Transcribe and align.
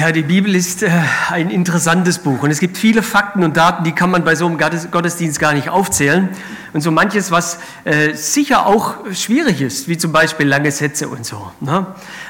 Ja, 0.00 0.12
die 0.12 0.22
Bibel 0.22 0.56
ist 0.56 0.82
äh, 0.82 0.90
ein 1.28 1.50
interessantes 1.50 2.20
Buch 2.20 2.42
und 2.42 2.50
es 2.50 2.58
gibt 2.58 2.78
viele 2.78 3.02
Fakten 3.02 3.44
und 3.44 3.58
Daten, 3.58 3.84
die 3.84 3.92
kann 3.92 4.10
man 4.10 4.24
bei 4.24 4.34
so 4.34 4.46
einem 4.46 4.56
Gottesdienst 4.56 5.38
gar 5.38 5.52
nicht 5.52 5.68
aufzählen. 5.68 6.30
Und 6.72 6.80
so 6.80 6.90
manches, 6.90 7.30
was 7.30 7.58
äh, 7.84 8.14
sicher 8.14 8.64
auch 8.64 8.94
schwierig 9.12 9.60
ist, 9.60 9.88
wie 9.88 9.98
zum 9.98 10.10
Beispiel 10.10 10.48
lange 10.48 10.70
Sätze 10.70 11.06
und 11.06 11.26
so. 11.26 11.52
Ne? 11.60 11.86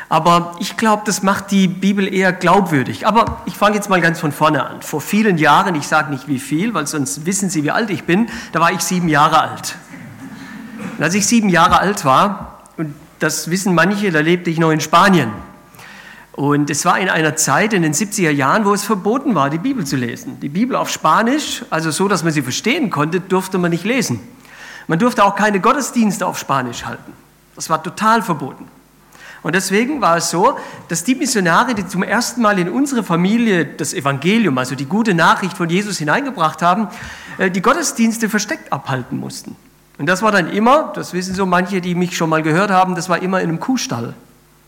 Aber 0.08 0.56
ich 0.58 0.76
glaube, 0.76 1.04
das 1.06 1.22
macht 1.22 1.52
die 1.52 1.68
Bibel 1.68 2.12
eher 2.12 2.32
glaubwürdig. 2.32 3.06
Aber 3.06 3.42
ich 3.46 3.54
fange 3.54 3.76
jetzt 3.76 3.88
mal 3.88 4.00
ganz 4.00 4.18
von 4.18 4.32
vorne 4.32 4.66
an. 4.66 4.82
Vor 4.82 5.00
vielen 5.00 5.38
Jahren, 5.38 5.76
ich 5.76 5.86
sage 5.86 6.10
nicht 6.10 6.26
wie 6.26 6.40
viel, 6.40 6.74
weil 6.74 6.88
sonst 6.88 7.24
wissen 7.24 7.50
Sie, 7.50 7.62
wie 7.62 7.70
alt 7.70 7.90
ich 7.90 8.02
bin, 8.02 8.30
da 8.50 8.58
war 8.58 8.72
ich 8.72 8.80
sieben 8.80 9.08
Jahre 9.08 9.42
alt. 9.42 9.76
Und 10.98 11.04
als 11.04 11.14
ich 11.14 11.24
sieben 11.24 11.48
Jahre 11.48 11.78
alt 11.78 12.04
war, 12.04 12.64
und 12.76 12.96
das 13.20 13.48
wissen 13.48 13.76
manche, 13.76 14.10
da 14.10 14.18
lebte 14.18 14.50
ich 14.50 14.58
noch 14.58 14.72
in 14.72 14.80
Spanien. 14.80 15.30
Und 16.40 16.70
es 16.70 16.86
war 16.86 16.98
in 16.98 17.10
einer 17.10 17.36
Zeit 17.36 17.74
in 17.74 17.82
den 17.82 17.92
70er 17.92 18.30
Jahren, 18.30 18.64
wo 18.64 18.72
es 18.72 18.82
verboten 18.82 19.34
war, 19.34 19.50
die 19.50 19.58
Bibel 19.58 19.84
zu 19.84 19.96
lesen. 19.96 20.40
Die 20.40 20.48
Bibel 20.48 20.74
auf 20.74 20.88
Spanisch, 20.88 21.66
also 21.68 21.90
so, 21.90 22.08
dass 22.08 22.24
man 22.24 22.32
sie 22.32 22.40
verstehen 22.40 22.88
konnte, 22.88 23.20
durfte 23.20 23.58
man 23.58 23.70
nicht 23.70 23.84
lesen. 23.84 24.20
Man 24.86 24.98
durfte 24.98 25.22
auch 25.22 25.36
keine 25.36 25.60
Gottesdienste 25.60 26.26
auf 26.26 26.38
Spanisch 26.38 26.86
halten. 26.86 27.12
Das 27.56 27.68
war 27.68 27.82
total 27.82 28.22
verboten. 28.22 28.68
Und 29.42 29.54
deswegen 29.54 30.00
war 30.00 30.16
es 30.16 30.30
so, 30.30 30.56
dass 30.88 31.04
die 31.04 31.14
Missionare, 31.14 31.74
die 31.74 31.86
zum 31.86 32.02
ersten 32.02 32.40
Mal 32.40 32.58
in 32.58 32.70
unsere 32.70 33.02
Familie 33.02 33.66
das 33.66 33.92
Evangelium, 33.92 34.56
also 34.56 34.74
die 34.74 34.86
gute 34.86 35.12
Nachricht 35.12 35.58
von 35.58 35.68
Jesus 35.68 35.98
hineingebracht 35.98 36.62
haben, 36.62 36.88
äh, 37.36 37.50
die 37.50 37.60
Gottesdienste 37.60 38.30
versteckt 38.30 38.72
abhalten 38.72 39.18
mussten. 39.18 39.56
Und 39.98 40.06
das 40.06 40.22
war 40.22 40.32
dann 40.32 40.48
immer, 40.48 40.90
das 40.94 41.12
wissen 41.12 41.34
so 41.34 41.44
manche, 41.44 41.82
die 41.82 41.94
mich 41.94 42.16
schon 42.16 42.30
mal 42.30 42.42
gehört 42.42 42.70
haben, 42.70 42.94
das 42.94 43.10
war 43.10 43.20
immer 43.20 43.42
in 43.42 43.50
einem 43.50 43.60
Kuhstall. 43.60 44.14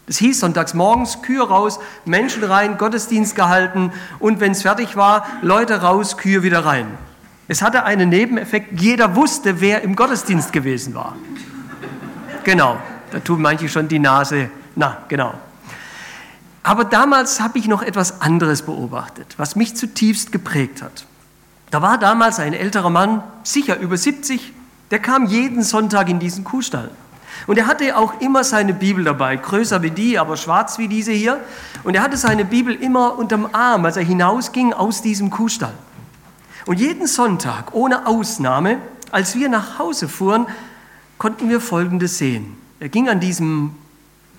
Es 0.06 0.19
hieß 0.19 0.41
sonntags 0.41 0.74
morgens, 0.74 1.23
Kühe 1.23 1.47
raus, 1.47 1.79
Menschen 2.05 2.43
rein, 2.43 2.77
Gottesdienst 2.77 3.37
gehalten 3.37 3.93
und 4.18 4.40
wenn 4.40 4.52
es 4.52 4.63
fertig 4.63 4.96
war, 4.96 5.27
Leute 5.43 5.82
raus, 5.82 6.16
Kühe 6.16 6.43
wieder 6.43 6.65
rein. 6.65 6.87
Es 7.49 7.63
hatte 7.63 7.85
einen 7.85 8.09
Nebeneffekt, 8.09 8.80
jeder 8.80 9.15
wusste, 9.15 9.60
wer 9.60 9.82
im 9.82 9.95
Gottesdienst 9.95 10.52
gewesen 10.52 10.95
war. 10.95 11.16
Genau, 12.45 12.79
da 13.10 13.21
tun 13.21 13.40
manche 13.40 13.68
schon 13.68 13.88
die 13.88 13.99
Nase, 13.99 14.51
na, 14.74 14.99
genau. 15.09 15.35
Aber 16.65 16.84
damals 16.84 17.40
habe 17.40 17.59
ich 17.59 17.68
noch 17.68 17.82
etwas 17.82 18.21
anderes 18.21 18.62
beobachtet, 18.62 19.34
was 19.37 19.57
mich 19.57 19.77
zutiefst 19.77 20.32
geprägt 20.32 20.82
hat. 20.82 21.07
Da 21.71 21.82
war 21.82 21.99
damals 21.99 22.38
ein 22.38 22.52
älterer 22.52 22.90
Mann, 22.90 23.23
sicher 23.43 23.79
über 23.79 23.96
70, 23.96 24.52
der 24.90 24.99
kam 24.99 25.27
jeden 25.27 25.62
Sonntag 25.62 26.09
in 26.09 26.18
diesen 26.18 26.45
Kuhstall. 26.45 26.90
Und 27.47 27.59
er 27.59 27.66
hatte 27.66 27.97
auch 27.97 28.21
immer 28.21 28.45
seine 28.45 28.75
Bibel 28.75 29.05
dabei, 29.05 29.37
größer 29.37 29.83
wie 29.83 29.91
die, 29.91 30.19
aber 30.19 30.37
schwarz 30.37 30.79
wie 30.79 30.88
diese 30.88 31.13
hier. 31.13 31.41
Und 31.85 31.95
er 31.95 32.02
hatte 32.02 32.16
seine 32.16 32.45
Bibel 32.45 32.74
immer 32.74 33.19
unterm 33.19 33.49
Arm, 33.52 33.85
als 33.85 33.97
er 33.97 34.05
hinausging 34.05 34.73
aus 34.73 35.02
diesem 35.02 35.30
Kuhstall. 35.30 35.74
Und 36.66 36.79
jeden 36.79 37.07
Sonntag, 37.07 37.74
ohne 37.74 38.07
Ausnahme, 38.07 38.79
als 39.11 39.35
wir 39.35 39.49
nach 39.49 39.79
Hause 39.79 40.09
fuhren, 40.09 40.47
konnten 41.19 41.49
wir 41.49 41.61
Folgendes 41.61 42.19
sehen. 42.19 42.57
Er 42.80 42.89
ging 42.89 43.09
an 43.09 43.21
diesem 43.21 43.74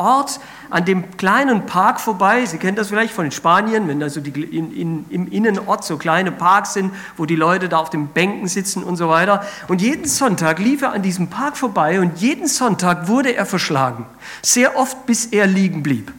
Ort, 0.03 0.39
an 0.69 0.83
dem 0.83 1.15
kleinen 1.15 1.65
Park 1.65 2.01
vorbei. 2.01 2.45
Sie 2.45 2.57
kennen 2.57 2.75
das 2.75 2.89
vielleicht 2.89 3.13
von 3.13 3.31
Spanien, 3.31 3.87
wenn 3.87 4.03
also 4.03 4.19
die, 4.19 4.31
in, 4.41 4.75
in, 4.75 5.05
im 5.09 5.31
Innenort 5.31 5.85
so 5.85 5.97
kleine 5.97 6.31
Parks 6.31 6.73
sind, 6.73 6.93
wo 7.15 7.25
die 7.25 7.37
Leute 7.37 7.69
da 7.69 7.77
auf 7.77 7.89
den 7.89 8.07
Bänken 8.07 8.47
sitzen 8.47 8.83
und 8.83 8.97
so 8.97 9.07
weiter. 9.07 9.45
Und 9.69 9.81
jeden 9.81 10.05
Sonntag 10.05 10.59
lief 10.59 10.81
er 10.81 10.91
an 10.91 11.01
diesem 11.01 11.29
Park 11.29 11.55
vorbei 11.55 12.01
und 12.01 12.19
jeden 12.19 12.47
Sonntag 12.47 13.07
wurde 13.07 13.33
er 13.33 13.45
verschlagen. 13.45 14.05
Sehr 14.41 14.75
oft, 14.75 15.05
bis 15.05 15.27
er 15.27 15.47
liegen 15.47 15.83
blieb. 15.83 16.11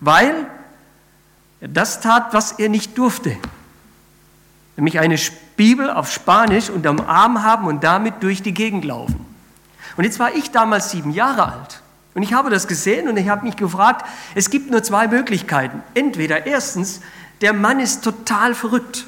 Weil 0.00 0.46
er 1.60 1.68
das 1.68 2.00
tat, 2.00 2.32
was 2.32 2.52
er 2.52 2.70
nicht 2.70 2.96
durfte. 2.96 3.36
Nämlich 4.76 4.98
eine 4.98 5.18
Bibel 5.56 5.90
auf 5.90 6.10
Spanisch 6.10 6.70
unterm 6.70 7.00
Arm 7.00 7.42
haben 7.42 7.66
und 7.66 7.84
damit 7.84 8.22
durch 8.22 8.42
die 8.42 8.54
Gegend 8.54 8.84
laufen. 8.84 9.26
Und 9.96 10.04
jetzt 10.04 10.18
war 10.18 10.34
ich 10.34 10.50
damals 10.50 10.90
sieben 10.90 11.10
Jahre 11.10 11.52
alt. 11.52 11.82
Und 12.16 12.22
ich 12.22 12.32
habe 12.32 12.48
das 12.48 12.66
gesehen 12.66 13.08
und 13.08 13.18
ich 13.18 13.28
habe 13.28 13.44
mich 13.44 13.56
gefragt, 13.56 14.06
es 14.34 14.48
gibt 14.48 14.70
nur 14.70 14.82
zwei 14.82 15.06
Möglichkeiten. 15.06 15.82
Entweder 15.92 16.46
erstens, 16.46 17.02
der 17.42 17.52
Mann 17.52 17.78
ist 17.78 18.02
total 18.02 18.54
verrückt. 18.54 19.04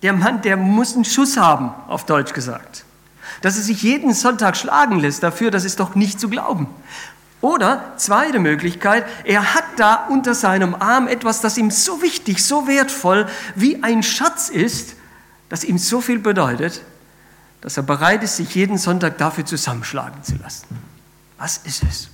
Der 0.00 0.14
Mann, 0.14 0.40
der 0.40 0.56
muss 0.56 0.94
einen 0.94 1.04
Schuss 1.04 1.36
haben, 1.36 1.74
auf 1.86 2.06
Deutsch 2.06 2.32
gesagt. 2.32 2.86
Dass 3.42 3.58
er 3.58 3.62
sich 3.62 3.82
jeden 3.82 4.14
Sonntag 4.14 4.56
schlagen 4.56 5.00
lässt 5.00 5.22
dafür, 5.22 5.50
das 5.50 5.66
ist 5.66 5.80
doch 5.80 5.94
nicht 5.94 6.18
zu 6.18 6.30
glauben. 6.30 6.66
Oder 7.42 7.92
zweite 7.98 8.38
Möglichkeit, 8.38 9.04
er 9.24 9.52
hat 9.54 9.64
da 9.76 10.06
unter 10.08 10.34
seinem 10.34 10.74
Arm 10.76 11.08
etwas, 11.08 11.42
das 11.42 11.58
ihm 11.58 11.70
so 11.70 12.00
wichtig, 12.00 12.42
so 12.42 12.66
wertvoll 12.66 13.28
wie 13.54 13.82
ein 13.82 14.02
Schatz 14.02 14.48
ist, 14.48 14.94
das 15.50 15.62
ihm 15.62 15.76
so 15.76 16.00
viel 16.00 16.20
bedeutet, 16.20 16.80
dass 17.60 17.76
er 17.76 17.82
bereit 17.82 18.22
ist, 18.22 18.36
sich 18.36 18.54
jeden 18.54 18.78
Sonntag 18.78 19.18
dafür 19.18 19.44
zusammenschlagen 19.44 20.22
zu 20.22 20.36
lassen. 20.36 20.87
Was 21.38 21.58
ist 21.58 21.82
es? 21.84 22.08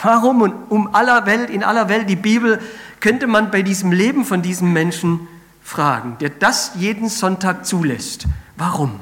Warum 0.00 0.42
und 0.42 0.54
um 0.70 0.94
aller 0.94 1.26
Welt, 1.26 1.50
in 1.50 1.62
aller 1.64 1.88
Welt 1.88 2.08
die 2.08 2.16
Bibel 2.16 2.60
könnte 3.00 3.26
man 3.26 3.50
bei 3.50 3.62
diesem 3.62 3.92
Leben 3.92 4.24
von 4.24 4.42
diesem 4.42 4.72
Menschen 4.72 5.28
fragen, 5.62 6.16
der 6.20 6.30
das 6.30 6.72
jeden 6.76 7.08
Sonntag 7.08 7.64
zulässt. 7.64 8.26
Warum? 8.56 9.00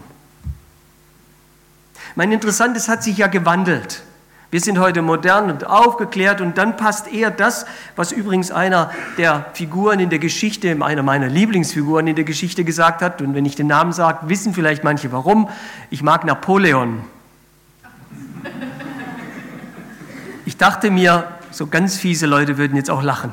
Mein 2.15 2.33
Interessantes 2.33 2.89
hat 2.89 3.03
sich 3.03 3.19
ja 3.19 3.29
gewandelt. 3.29 4.03
Wir 4.51 4.61
sind 4.61 4.81
heute 4.81 5.01
modern 5.01 5.49
und 5.49 5.65
aufgeklärt 5.65 6.41
und 6.41 6.59
dann 6.59 6.77
passt 6.77 7.07
eher 7.07 7.31
das, 7.31 7.67
was 7.95 8.11
übrigens 8.11 8.51
einer 8.51 8.91
der 9.17 9.47
Figuren 9.55 10.01
in 10.01 10.11
der 10.11 10.19
Geschichte, 10.19 10.77
einer 10.81 11.05
meiner 11.05 11.29
Lieblingsfiguren 11.29 12.09
in 12.09 12.17
der 12.17 12.25
Geschichte 12.25 12.65
gesagt 12.65 13.01
hat. 13.01 13.23
Und 13.23 13.35
wenn 13.35 13.45
ich 13.45 13.55
den 13.55 13.69
Namen 13.69 13.93
sage, 13.93 14.29
wissen 14.29 14.53
vielleicht 14.53 14.83
manche 14.83 15.13
warum. 15.13 15.49
Ich 15.89 16.03
mag 16.03 16.25
Napoleon. 16.25 17.05
Ich 20.51 20.57
dachte 20.57 20.91
mir, 20.91 21.29
so 21.53 21.69
ganz 21.69 21.97
fiese 21.97 22.27
Leute 22.27 22.59
würden 22.59 22.75
jetzt 22.75 22.91
auch 22.91 23.05
lachen. 23.05 23.33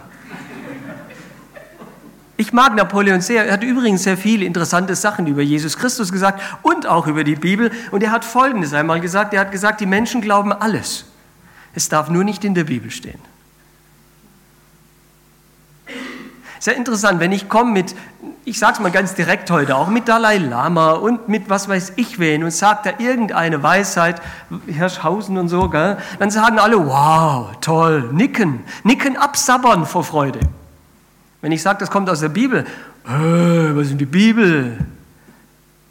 Ich 2.38 2.54
mag 2.54 2.76
Napoleon 2.76 3.22
sehr. 3.22 3.44
Er 3.48 3.54
hat 3.54 3.64
übrigens 3.64 4.04
sehr 4.04 4.18
viele 4.18 4.46
interessante 4.46 4.94
Sachen 4.94 5.26
über 5.26 5.42
Jesus 5.42 5.80
Christus 5.80 6.12
gesagt 6.12 6.40
und 6.62 6.86
auch 6.86 7.08
über 7.08 7.24
die 7.24 7.34
Bibel. 7.34 7.72
Und 7.90 8.04
er 8.04 8.12
hat 8.12 8.24
Folgendes 8.24 8.72
einmal 8.72 9.02
gesagt. 9.02 9.34
Er 9.34 9.40
hat 9.40 9.52
gesagt, 9.52 9.82
die 9.82 9.88
Menschen 9.88 10.22
glauben 10.22 10.54
alles. 10.54 11.06
Es 11.74 11.90
darf 11.90 12.08
nur 12.08 12.24
nicht 12.24 12.46
in 12.46 12.54
der 12.54 12.66
Bibel 12.66 12.92
stehen. 12.92 13.20
Sehr 16.60 16.76
interessant, 16.76 17.20
wenn 17.20 17.32
ich 17.32 17.50
komme 17.50 17.72
mit 17.72 17.96
ich 18.48 18.60
sage 18.60 18.76
es 18.76 18.80
mal 18.80 18.92
ganz 18.92 19.14
direkt 19.14 19.52
heute, 19.52 19.76
auch 19.76 19.90
mit 19.90 20.08
Dalai 20.08 20.38
Lama 20.38 20.92
und 20.94 21.28
mit 21.28 21.50
was 21.50 21.68
weiß 21.68 21.94
ich 21.98 22.18
wen 22.18 22.46
und 22.46 22.52
sagt 22.52 22.86
da 22.86 22.92
irgendeine 22.98 23.62
Weisheit, 23.62 24.22
Hirschhausen 24.68 25.38
und 25.38 25.50
so, 25.50 25.68
gell, 25.68 25.98
dann 26.18 26.32
sagen 26.32 26.58
alle, 26.58 26.78
wow, 26.88 27.50
toll, 27.60 28.10
nicken, 28.14 28.62
nicken 28.86 29.18
absabbern 29.18 29.86
vor 29.86 30.06
Freude. 30.06 30.40
Wenn 31.42 31.52
ich 31.52 31.62
sage, 31.62 31.80
das 31.80 31.92
kommt 31.92 32.10
aus 32.10 32.22
der 32.22 32.30
Bibel, 32.30 32.60
äh, 33.06 33.76
was 33.76 33.84
ist 33.84 33.90
denn 33.92 33.98
die 33.98 34.06
Bibel? 34.06 34.78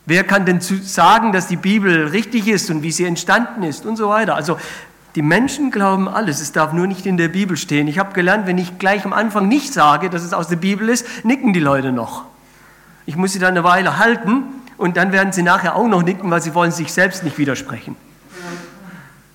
Wer 0.06 0.24
kann 0.24 0.46
denn 0.46 0.62
sagen, 0.62 1.32
dass 1.32 1.48
die 1.48 1.56
Bibel 1.56 2.06
richtig 2.06 2.48
ist 2.48 2.70
und 2.70 2.82
wie 2.82 2.90
sie 2.90 3.04
entstanden 3.04 3.64
ist 3.64 3.84
und 3.84 3.96
so 3.96 4.08
weiter? 4.08 4.34
Also 4.34 4.56
die 5.16 5.22
Menschen 5.22 5.70
glauben 5.70 6.08
alles, 6.08 6.42
es 6.42 6.52
darf 6.52 6.74
nur 6.74 6.86
nicht 6.86 7.06
in 7.06 7.16
der 7.16 7.28
Bibel 7.28 7.56
stehen. 7.56 7.88
Ich 7.88 7.98
habe 7.98 8.12
gelernt, 8.12 8.46
wenn 8.46 8.58
ich 8.58 8.78
gleich 8.78 9.02
am 9.06 9.14
Anfang 9.14 9.48
nicht 9.48 9.72
sage, 9.72 10.10
dass 10.10 10.22
es 10.22 10.34
aus 10.34 10.48
der 10.48 10.56
Bibel 10.56 10.90
ist, 10.90 11.24
nicken 11.24 11.54
die 11.54 11.60
Leute 11.60 11.90
noch. 11.90 12.24
Ich 13.06 13.16
muss 13.16 13.32
sie 13.32 13.38
dann 13.38 13.52
eine 13.52 13.64
Weile 13.64 13.98
halten 13.98 14.44
und 14.76 14.98
dann 14.98 15.12
werden 15.12 15.32
sie 15.32 15.42
nachher 15.42 15.74
auch 15.74 15.88
noch 15.88 16.02
nicken, 16.02 16.30
weil 16.30 16.42
sie 16.42 16.54
wollen 16.54 16.70
sich 16.70 16.92
selbst 16.92 17.24
nicht 17.24 17.38
widersprechen. 17.38 17.96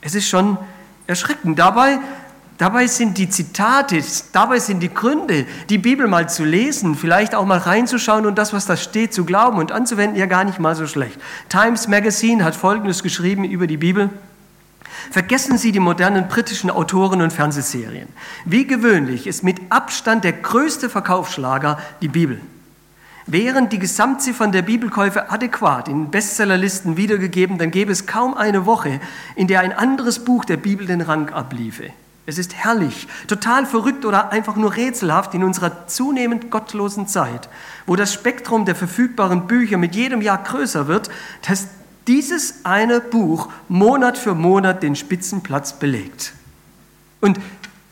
Es 0.01 0.13
ist 0.13 0.29
schon 0.29 0.55
erschreckend. 1.07 1.57
Dabei, 1.57 1.97
dabei 2.59 2.85
sind 2.85 3.17
die 3.17 3.29
Zitate, 3.29 4.03
dabei 4.33 4.59
sind 4.59 4.81
die 4.81 4.93
Gründe, 4.93 5.47
die 5.69 5.79
Bibel 5.79 6.07
mal 6.07 6.29
zu 6.29 6.45
lesen, 6.45 6.93
vielleicht 6.93 7.33
auch 7.33 7.45
mal 7.47 7.57
reinzuschauen 7.57 8.27
und 8.27 8.37
das, 8.37 8.53
was 8.53 8.67
da 8.67 8.77
steht, 8.77 9.15
zu 9.15 9.25
glauben 9.25 9.57
und 9.57 9.71
anzuwenden, 9.71 10.15
ja 10.15 10.27
gar 10.27 10.43
nicht 10.43 10.59
mal 10.59 10.75
so 10.75 10.85
schlecht. 10.85 11.19
Times 11.49 11.87
Magazine 11.87 12.43
hat 12.43 12.55
Folgendes 12.55 13.01
geschrieben 13.01 13.45
über 13.45 13.65
die 13.65 13.77
Bibel. 13.77 14.11
Vergessen 15.09 15.57
Sie 15.57 15.71
die 15.71 15.79
modernen 15.79 16.27
britischen 16.27 16.69
Autoren 16.69 17.21
und 17.21 17.33
Fernsehserien. 17.33 18.07
Wie 18.45 18.67
gewöhnlich 18.67 19.27
ist 19.27 19.43
mit 19.43 19.59
Abstand 19.69 20.23
der 20.23 20.33
größte 20.33 20.89
Verkaufsschlager 20.89 21.79
die 22.01 22.07
Bibel. 22.07 22.41
Wären 23.27 23.69
die 23.69 23.79
Gesamtziffern 23.79 24.51
der 24.51 24.63
Bibelkäufe 24.63 25.31
adäquat 25.31 25.87
in 25.87 26.11
Bestsellerlisten 26.11 26.97
wiedergegeben, 26.97 27.57
dann 27.57 27.71
gäbe 27.71 27.91
es 27.91 28.05
kaum 28.05 28.35
eine 28.35 28.65
Woche, 28.65 28.99
in 29.35 29.47
der 29.47 29.61
ein 29.61 29.73
anderes 29.73 30.19
Buch 30.25 30.43
der 30.43 30.57
Bibel 30.57 30.87
den 30.87 31.01
Rang 31.01 31.29
abliefe. 31.29 31.91
Es 32.25 32.37
ist 32.37 32.53
herrlich, 32.53 33.07
total 33.27 33.65
verrückt 33.65 34.05
oder 34.05 34.31
einfach 34.31 34.55
nur 34.55 34.75
rätselhaft 34.75 35.33
in 35.33 35.43
unserer 35.43 35.87
zunehmend 35.87 36.51
gottlosen 36.51 37.07
Zeit, 37.07 37.49
wo 37.85 37.95
das 37.95 38.13
Spektrum 38.13 38.65
der 38.65 38.75
verfügbaren 38.75 39.47
Bücher 39.47 39.77
mit 39.77 39.95
jedem 39.95 40.21
Jahr 40.21 40.43
größer 40.43 40.87
wird, 40.87 41.09
dass 41.47 41.67
dieses 42.07 42.63
eine 42.63 42.99
Buch 42.99 43.49
Monat 43.67 44.17
für 44.17 44.35
Monat 44.35 44.83
den 44.83 44.95
Spitzenplatz 44.95 45.73
belegt. 45.73 46.33
Und 47.19 47.39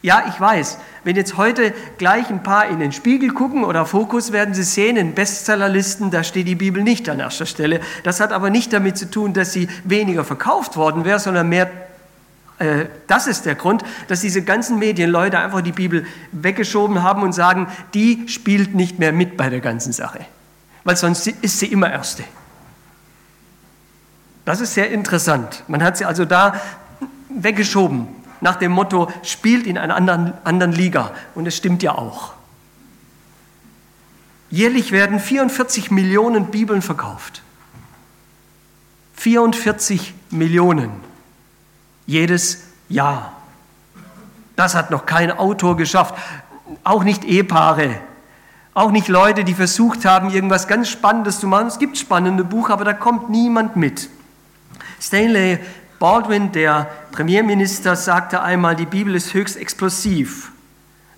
Ja, 0.02 0.24
ich 0.30 0.40
weiß. 0.40 0.78
Wenn 1.04 1.18
jetzt 1.18 1.36
heute 1.36 1.74
gleich 1.98 2.30
ein 2.30 2.42
paar 2.42 2.68
in 2.68 2.80
den 2.80 2.94
Spiegel 2.94 3.32
gucken 3.32 3.66
oder 3.66 3.86
Fokus, 3.86 4.32
werden 4.32 4.54
Sie 4.54 4.64
sehen, 4.64 4.96
in 4.96 5.14
Bestsellerlisten, 5.14 6.10
da 6.10 6.24
steht 6.24 6.48
die 6.48 6.56
Bibel 6.56 6.84
nicht 6.84 7.10
an 7.10 7.20
erster 7.20 7.46
Stelle. 7.46 7.82
Das 8.04 8.22
hat 8.22 8.32
aber 8.32 8.50
nicht 8.50 8.72
damit 8.72 8.98
zu 8.98 9.12
tun, 9.12 9.34
dass 9.34 9.52
sie 9.52 9.68
weniger 9.84 10.24
verkauft 10.24 10.78
worden 10.78 11.04
wäre, 11.04 11.20
sondern 11.20 11.50
mehr, 11.50 11.70
äh, 12.60 12.86
das 13.08 13.28
ist 13.28 13.46
der 13.46 13.56
Grund, 13.56 13.84
dass 14.08 14.22
diese 14.22 14.42
ganzen 14.42 14.80
Medienleute 14.80 15.38
einfach 15.38 15.62
die 15.62 15.74
Bibel 15.74 16.06
weggeschoben 16.32 17.04
haben 17.04 17.22
und 17.22 17.34
sagen, 17.34 17.68
die 17.94 18.30
spielt 18.30 18.76
nicht 18.76 19.00
mehr 19.00 19.12
mit 19.12 19.36
bei 19.36 19.50
der 19.50 19.60
ganzen 19.60 19.92
Sache. 19.92 20.20
Weil 20.86 20.96
sonst 20.96 21.28
ist 21.28 21.60
sie 21.60 21.68
immer 21.68 21.92
Erste. 21.92 22.24
Das 24.50 24.62
ist 24.62 24.74
sehr 24.74 24.90
interessant. 24.90 25.63
Man 25.68 25.84
hat 25.84 25.96
sie 25.96 26.06
also 26.06 26.25
da 26.25 26.60
weggeschoben 27.30 28.07
nach 28.42 28.56
dem 28.56 28.72
Motto, 28.72 29.12
spielt 29.22 29.68
in 29.68 29.78
einer 29.78 29.96
anderen, 29.96 30.34
anderen 30.44 30.72
Liga. 30.72 31.12
Und 31.36 31.46
es 31.46 31.56
stimmt 31.56 31.84
ja 31.84 31.92
auch. 31.92 32.34
Jährlich 34.50 34.92
werden 34.92 35.19
44 35.19 35.92
Millionen 35.92 36.48
Bibeln 36.48 36.81
verkauft. 36.81 37.44
44 39.18 40.16
Millionen 40.31 40.94
jedes 42.07 42.63
Jahr. 42.88 43.34
Das 44.56 44.74
hat 44.74 44.90
noch 44.90 45.06
kein 45.06 45.31
Autor 45.31 45.78
geschafft, 45.78 46.16
auch 46.84 47.04
nicht 47.04 47.24
Ehepaare, 47.24 48.00
auch 48.74 48.90
nicht 48.90 49.10
Leute, 49.10 49.44
die 49.44 49.54
versucht 49.54 50.06
haben, 50.06 50.31
irgendwas 50.31 50.68
ganz 50.68 50.90
Spannendes 50.90 51.40
zu 51.40 51.46
machen. 51.46 51.68
Es 51.68 51.78
gibt 51.78 52.00
spannende 52.00 52.44
Buch, 52.44 52.72
aber 52.72 52.84
da 52.84 52.94
kommt 52.94 53.30
niemand 53.30 53.75
mit. 53.75 54.10
Stanley 55.00 55.60
Baldwin, 56.00 56.51
der 56.51 56.90
Premierminister, 57.12 57.96
sagte 57.96 58.42
einmal, 58.42 58.75
die 58.75 58.86
Bibel 58.86 59.16
ist 59.16 59.34
höchst 59.34 59.57
explosiv, 59.57 60.51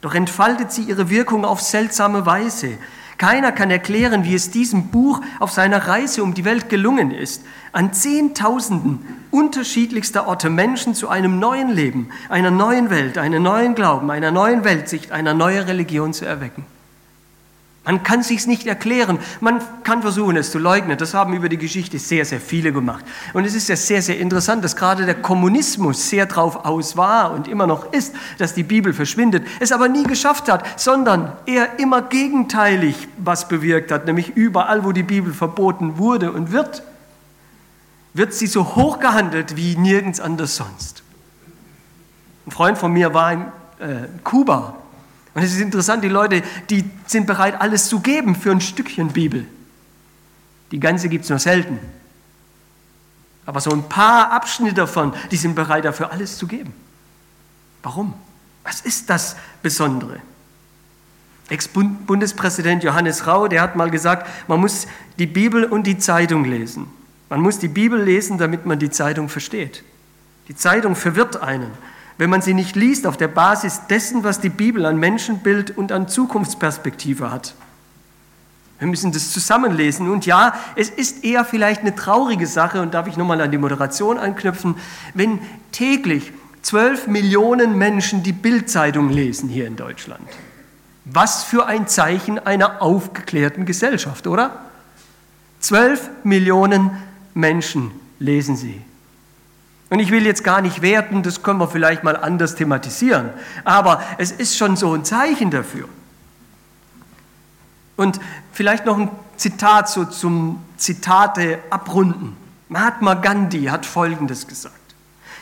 doch 0.02 0.16
entfaltet 0.16 0.72
sie 0.72 0.84
ihre 0.84 1.10
Wirkung 1.10 1.46
auf 1.46 1.62
seltsame 1.62 2.26
Weise. 2.26 2.78
Keiner 3.20 3.52
kann 3.52 3.70
erklären, 3.70 4.24
wie 4.24 4.34
es 4.34 4.50
diesem 4.50 4.88
Buch 4.88 5.22
auf 5.40 5.52
seiner 5.52 5.88
Reise 5.88 6.24
um 6.24 6.34
die 6.34 6.44
Welt 6.44 6.70
gelungen 6.70 7.12
ist, 7.12 7.44
an 7.72 7.94
Zehntausenden 7.94 9.06
unterschiedlichster 9.30 10.28
Orte 10.28 10.50
Menschen 10.50 10.96
zu 10.96 11.08
einem 11.08 11.38
neuen 11.38 11.70
Leben, 11.70 12.10
einer 12.30 12.50
neuen 12.50 12.90
Welt, 12.90 13.20
einem 13.20 13.44
neuen 13.44 13.76
Glauben, 13.76 14.10
einer 14.10 14.32
neuen 14.32 14.64
Weltsicht, 14.64 15.12
einer 15.12 15.36
neuen 15.36 15.66
Religion 15.66 16.14
zu 16.14 16.26
erwecken. 16.26 16.66
Man 17.84 18.04
kann 18.04 18.22
sich's 18.22 18.46
nicht 18.46 18.68
erklären. 18.68 19.18
Man 19.40 19.60
kann 19.84 20.04
versuchen, 20.04 20.38
es 20.38 20.52
zu 20.52 20.60
leugnen. 20.60 21.00
Das 21.00 21.16
haben 21.16 21.34
über 21.34 21.50
die 21.50 21.58
Geschichte 21.58 21.98
sehr, 21.98 22.26
sehr 22.26 22.40
viele 22.40 22.72
gemacht. 22.72 23.04
Und 23.34 23.44
es 23.44 23.56
ist 23.56 23.70
ja 23.70 23.76
sehr, 23.76 24.04
sehr 24.04 24.20
interessant, 24.20 24.64
dass 24.64 24.76
gerade 24.76 25.06
der 25.06 25.16
Kommunismus 25.16 26.08
sehr 26.08 26.28
drauf 26.28 26.64
aus 26.64 26.96
war 26.96 27.32
und 27.32 27.48
immer 27.48 27.66
noch 27.66 27.92
ist, 27.92 28.14
dass 28.38 28.54
die 28.54 28.62
Bibel 28.62 28.94
verschwindet, 28.94 29.48
es 29.60 29.72
aber 29.72 29.88
nie 29.88 30.04
geschafft 30.04 30.48
hat, 30.48 30.80
sondern 30.80 31.34
er 31.48 31.80
immer 31.80 32.04
gegenteilig 32.04 33.08
was 33.18 33.48
bewirkt 33.48 33.92
hat, 33.92 34.06
nämlich 34.06 34.30
überall, 34.36 34.86
wo 34.86 34.92
die 34.92 35.02
Bibel 35.02 35.34
verboten 35.34 35.98
wurde 35.98 36.32
und 36.32 36.52
wird, 36.52 36.84
wird 38.14 38.36
sie 38.36 38.48
so 38.48 38.76
hoch 38.76 39.00
gehandelt 39.00 39.58
wie 39.58 39.76
nirgends 39.76 40.20
anders 40.20 40.56
sonst. 40.56 41.02
Ein 42.46 42.52
Freund 42.52 42.78
von 42.78 42.94
mir 42.94 43.16
war 43.16 43.34
in 43.34 43.42
äh, 43.80 44.08
Kuba 44.24 44.76
und 45.34 45.44
es 45.44 45.54
ist 45.54 45.62
interessant, 45.62 46.04
die 46.04 46.10
Leute, 46.10 46.44
die 46.70 46.90
sind 47.08 47.26
bereit, 47.26 47.60
alles 47.60 47.88
zu 47.88 48.02
geben 48.02 48.36
für 48.36 48.52
ein 48.52 48.62
Stückchen 48.62 49.10
Bibel. 49.10 49.46
Die 50.72 50.80
ganze 50.80 51.10
gibt 51.10 51.24
es 51.24 51.30
nur 51.30 51.40
selten. 51.40 51.80
Aber 53.46 53.62
so 53.62 53.72
ein 53.72 53.88
paar 53.88 54.32
Abschnitte 54.32 54.76
davon, 54.76 55.14
die 55.32 55.38
sind 55.38 55.56
bereit 55.56 55.86
dafür, 55.86 56.12
alles 56.12 56.38
zu 56.38 56.48
geben. 56.48 56.74
Warum? 57.82 58.14
Was 58.64 58.82
ist 58.82 59.10
das 59.10 59.36
Besondere? 59.64 60.20
Ex-Bundespräsident 61.50 62.84
Johannes 62.84 63.28
Rau, 63.28 63.48
der 63.48 63.62
hat 63.62 63.76
mal 63.76 63.90
gesagt, 63.90 64.28
man 64.48 64.60
muss 64.60 64.88
die 65.18 65.28
Bibel 65.28 65.66
und 65.66 65.88
die 65.88 65.98
Zeitung 65.98 66.46
lesen. 66.46 66.88
Man 67.30 67.42
muss 67.42 67.60
die 67.60 67.68
Bibel 67.68 68.02
lesen, 68.02 68.38
damit 68.38 68.66
man 68.66 68.80
die 68.80 68.90
Zeitung 68.90 69.28
versteht. 69.28 69.84
Die 70.48 70.56
Zeitung 70.56 70.96
verwirrt 70.96 71.42
einen 71.42 71.72
wenn 72.22 72.30
man 72.30 72.44
sie 72.44 72.54
nicht 72.54 72.76
liest 72.76 73.08
auf 73.08 73.18
der 73.18 73.30
Basis 73.30 73.88
dessen, 73.90 74.24
was 74.24 74.40
die 74.40 74.50
Bibel 74.50 74.86
an 74.86 74.98
Menschenbild 74.98 75.76
und 75.76 75.92
an 75.92 76.08
Zukunftsperspektive 76.08 77.32
hat. 77.32 77.56
Wir 78.78 78.88
müssen 78.88 79.12
das 79.12 79.32
zusammenlesen. 79.32 80.08
Und 80.08 80.28
ja, 80.28 80.54
es 80.76 80.92
ist 80.92 81.24
eher 81.24 81.44
vielleicht 81.46 81.82
eine 81.82 81.96
traurige 81.96 82.46
Sache, 82.46 82.80
und 82.80 82.94
darf 82.94 83.08
ich 83.08 83.18
nochmal 83.18 83.42
an 83.42 83.50
die 83.50 83.58
Moderation 83.58 84.20
anknüpfen, 84.20 84.76
wenn 85.16 85.40
täglich 85.72 86.32
zwölf 86.62 87.08
Millionen 87.08 87.76
Menschen 87.80 88.22
die 88.22 88.34
Bildzeitung 88.34 89.10
lesen 89.10 89.50
hier 89.50 89.66
in 89.66 89.76
Deutschland. 89.76 90.30
Was 91.06 91.44
für 91.44 91.66
ein 91.66 91.88
Zeichen 91.88 92.38
einer 92.38 92.84
aufgeklärten 92.84 93.66
Gesellschaft, 93.66 94.28
oder? 94.28 94.60
Zwölf 95.60 96.12
Millionen 96.24 96.92
Menschen 97.34 97.90
lesen 98.20 98.56
sie. 98.56 98.80
Und 99.92 100.00
ich 100.00 100.10
will 100.10 100.26
jetzt 100.26 100.46
gar 100.46 100.62
nicht 100.62 100.82
werten, 100.82 101.22
das 101.22 101.44
können 101.44 101.60
wir 101.60 101.68
vielleicht 101.68 102.06
mal 102.06 102.16
anders 102.16 102.56
thematisieren, 102.56 103.30
aber 103.66 104.02
es 104.18 104.32
ist 104.32 104.58
schon 104.58 104.78
so 104.78 104.94
ein 104.94 105.04
Zeichen 105.04 105.52
dafür. 105.52 105.90
Und 107.98 108.22
vielleicht 108.54 108.86
noch 108.86 108.98
ein 108.98 109.10
Zitat 109.36 109.90
so 109.90 110.06
zum 110.06 110.62
Zitate 110.78 111.60
abrunden. 111.70 112.38
Mahatma 112.70 113.16
Gandhi 113.16 113.66
hat 113.66 113.86
Folgendes 113.86 114.48
gesagt. 114.48 114.76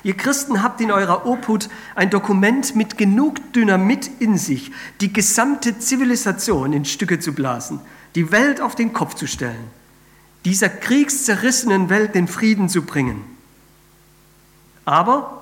Ihr 0.01 0.17
Christen 0.17 0.63
habt 0.63 0.81
in 0.81 0.91
eurer 0.91 1.27
Obhut 1.27 1.69
ein 1.93 2.09
Dokument 2.09 2.75
mit 2.75 2.97
genug 2.97 3.53
Dynamit 3.53 4.09
in 4.19 4.35
sich, 4.35 4.71
die 4.99 5.13
gesamte 5.13 5.77
Zivilisation 5.77 6.73
in 6.73 6.85
Stücke 6.85 7.19
zu 7.19 7.33
blasen, 7.33 7.81
die 8.15 8.31
Welt 8.31 8.61
auf 8.61 8.73
den 8.73 8.93
Kopf 8.93 9.13
zu 9.13 9.27
stellen, 9.27 9.67
dieser 10.43 10.69
kriegszerrissenen 10.69 11.91
Welt 11.91 12.15
den 12.15 12.27
Frieden 12.27 12.67
zu 12.67 12.81
bringen 12.81 13.37
aber 14.85 15.41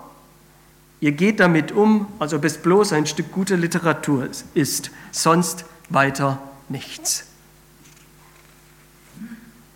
ihr 1.00 1.12
geht 1.12 1.40
damit 1.40 1.72
um, 1.72 2.08
als 2.20 2.34
ob 2.34 2.44
es 2.44 2.58
bloß 2.58 2.94
ein 2.94 3.06
Stück 3.06 3.32
gute 3.32 3.56
Literatur 3.56 4.30
ist, 4.54 4.92
sonst 5.12 5.66
weiter 5.90 6.42
nichts. 6.70 7.26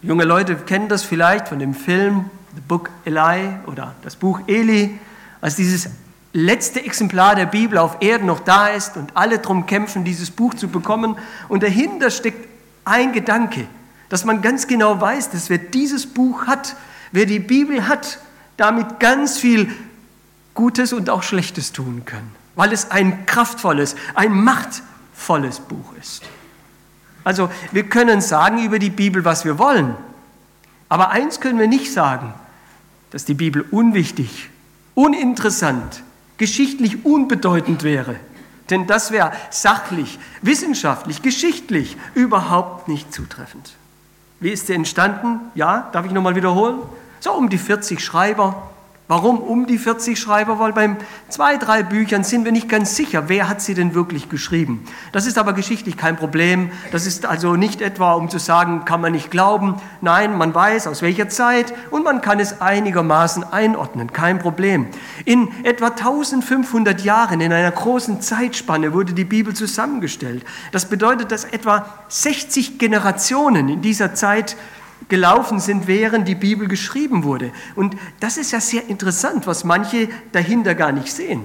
Junge 0.01 0.23
Leute 0.23 0.55
kennen 0.55 0.89
das 0.89 1.03
vielleicht 1.03 1.47
von 1.47 1.59
dem 1.59 1.75
Film 1.75 2.25
The 2.55 2.61
Book 2.67 2.89
Eli 3.05 3.49
oder 3.67 3.95
das 4.01 4.15
Buch 4.15 4.41
Eli, 4.47 4.99
als 5.41 5.55
dieses 5.55 5.89
letzte 6.33 6.83
Exemplar 6.83 7.35
der 7.35 7.45
Bibel 7.45 7.77
auf 7.77 7.97
Erden 8.01 8.25
noch 8.25 8.39
da 8.39 8.67
ist 8.67 8.97
und 8.97 9.15
alle 9.15 9.39
darum 9.39 9.65
kämpfen, 9.65 10.03
dieses 10.03 10.31
Buch 10.31 10.53
zu 10.53 10.69
bekommen. 10.69 11.17
Und 11.49 11.63
dahinter 11.63 12.09
steckt 12.09 12.47
ein 12.85 13.13
Gedanke, 13.13 13.67
dass 14.09 14.25
man 14.25 14.41
ganz 14.41 14.67
genau 14.67 14.99
weiß, 14.99 15.29
dass 15.31 15.49
wer 15.49 15.57
dieses 15.57 16.07
Buch 16.07 16.47
hat, 16.47 16.75
wer 17.11 17.25
die 17.25 17.39
Bibel 17.39 17.87
hat, 17.87 18.19
damit 18.57 18.99
ganz 18.99 19.37
viel 19.37 19.71
Gutes 20.53 20.93
und 20.93 21.09
auch 21.09 21.23
Schlechtes 21.23 21.71
tun 21.71 22.03
können, 22.05 22.31
weil 22.55 22.73
es 22.73 22.91
ein 22.91 23.25
kraftvolles, 23.25 23.95
ein 24.15 24.43
machtvolles 24.43 25.59
Buch 25.59 25.93
ist. 25.99 26.23
Also 27.23 27.49
wir 27.71 27.83
können 27.83 28.21
sagen 28.21 28.63
über 28.63 28.79
die 28.79 28.89
Bibel, 28.89 29.23
was 29.23 29.45
wir 29.45 29.59
wollen, 29.59 29.95
aber 30.89 31.09
eins 31.09 31.39
können 31.39 31.59
wir 31.59 31.67
nicht 31.67 31.93
sagen, 31.93 32.33
dass 33.11 33.25
die 33.25 33.33
Bibel 33.33 33.65
unwichtig, 33.71 34.49
uninteressant, 34.95 36.03
geschichtlich 36.37 37.05
unbedeutend 37.05 37.83
wäre. 37.83 38.15
Denn 38.69 38.87
das 38.87 39.11
wäre 39.11 39.33
sachlich, 39.49 40.17
wissenschaftlich, 40.41 41.21
geschichtlich 41.21 41.97
überhaupt 42.13 42.87
nicht 42.87 43.13
zutreffend. 43.13 43.73
Wie 44.39 44.49
ist 44.49 44.67
sie 44.67 44.73
entstanden? 44.73 45.39
Ja, 45.55 45.89
darf 45.91 46.05
ich 46.05 46.11
nochmal 46.11 46.35
wiederholen? 46.35 46.79
So 47.21 47.31
um 47.33 47.49
die 47.49 47.57
40 47.57 48.03
Schreiber. 48.03 48.67
Warum 49.07 49.39
um 49.39 49.67
die 49.67 49.77
40 49.77 50.17
Schreiber? 50.17 50.57
Weil 50.57 50.71
beim 50.71 50.95
zwei, 51.27 51.57
drei 51.57 51.83
Büchern 51.83 52.23
sind 52.23 52.45
wir 52.45 52.53
nicht 52.53 52.69
ganz 52.69 52.95
sicher, 52.95 53.27
wer 53.27 53.49
hat 53.49 53.61
sie 53.61 53.73
denn 53.73 53.93
wirklich 53.93 54.29
geschrieben. 54.29 54.85
Das 55.11 55.27
ist 55.27 55.37
aber 55.37 55.51
geschichtlich 55.51 55.97
kein 55.97 56.15
Problem. 56.15 56.71
Das 56.93 57.05
ist 57.05 57.25
also 57.25 57.57
nicht 57.57 57.81
etwa, 57.81 58.13
um 58.13 58.29
zu 58.29 58.39
sagen, 58.39 58.85
kann 58.85 59.01
man 59.01 59.11
nicht 59.11 59.29
glauben. 59.29 59.75
Nein, 59.99 60.37
man 60.37 60.55
weiß, 60.55 60.87
aus 60.87 61.01
welcher 61.01 61.27
Zeit 61.27 61.73
und 61.91 62.05
man 62.05 62.21
kann 62.21 62.39
es 62.39 62.61
einigermaßen 62.61 63.43
einordnen. 63.43 64.13
Kein 64.13 64.39
Problem. 64.39 64.87
In 65.25 65.49
etwa 65.65 65.87
1500 65.87 67.01
Jahren, 67.01 67.41
in 67.41 67.51
einer 67.51 67.71
großen 67.71 68.21
Zeitspanne, 68.21 68.93
wurde 68.93 69.11
die 69.11 69.25
Bibel 69.25 69.53
zusammengestellt. 69.53 70.45
Das 70.71 70.85
bedeutet, 70.85 71.33
dass 71.33 71.43
etwa 71.43 71.85
60 72.07 72.79
Generationen 72.79 73.67
in 73.67 73.81
dieser 73.81 74.15
Zeit 74.15 74.55
gelaufen 75.09 75.59
sind, 75.59 75.87
während 75.87 76.27
die 76.27 76.35
Bibel 76.35 76.67
geschrieben 76.67 77.23
wurde. 77.23 77.51
Und 77.75 77.95
das 78.19 78.37
ist 78.37 78.51
ja 78.51 78.61
sehr 78.61 78.87
interessant, 78.87 79.47
was 79.47 79.63
manche 79.63 80.09
dahinter 80.31 80.75
gar 80.75 80.91
nicht 80.91 81.11
sehen. 81.11 81.43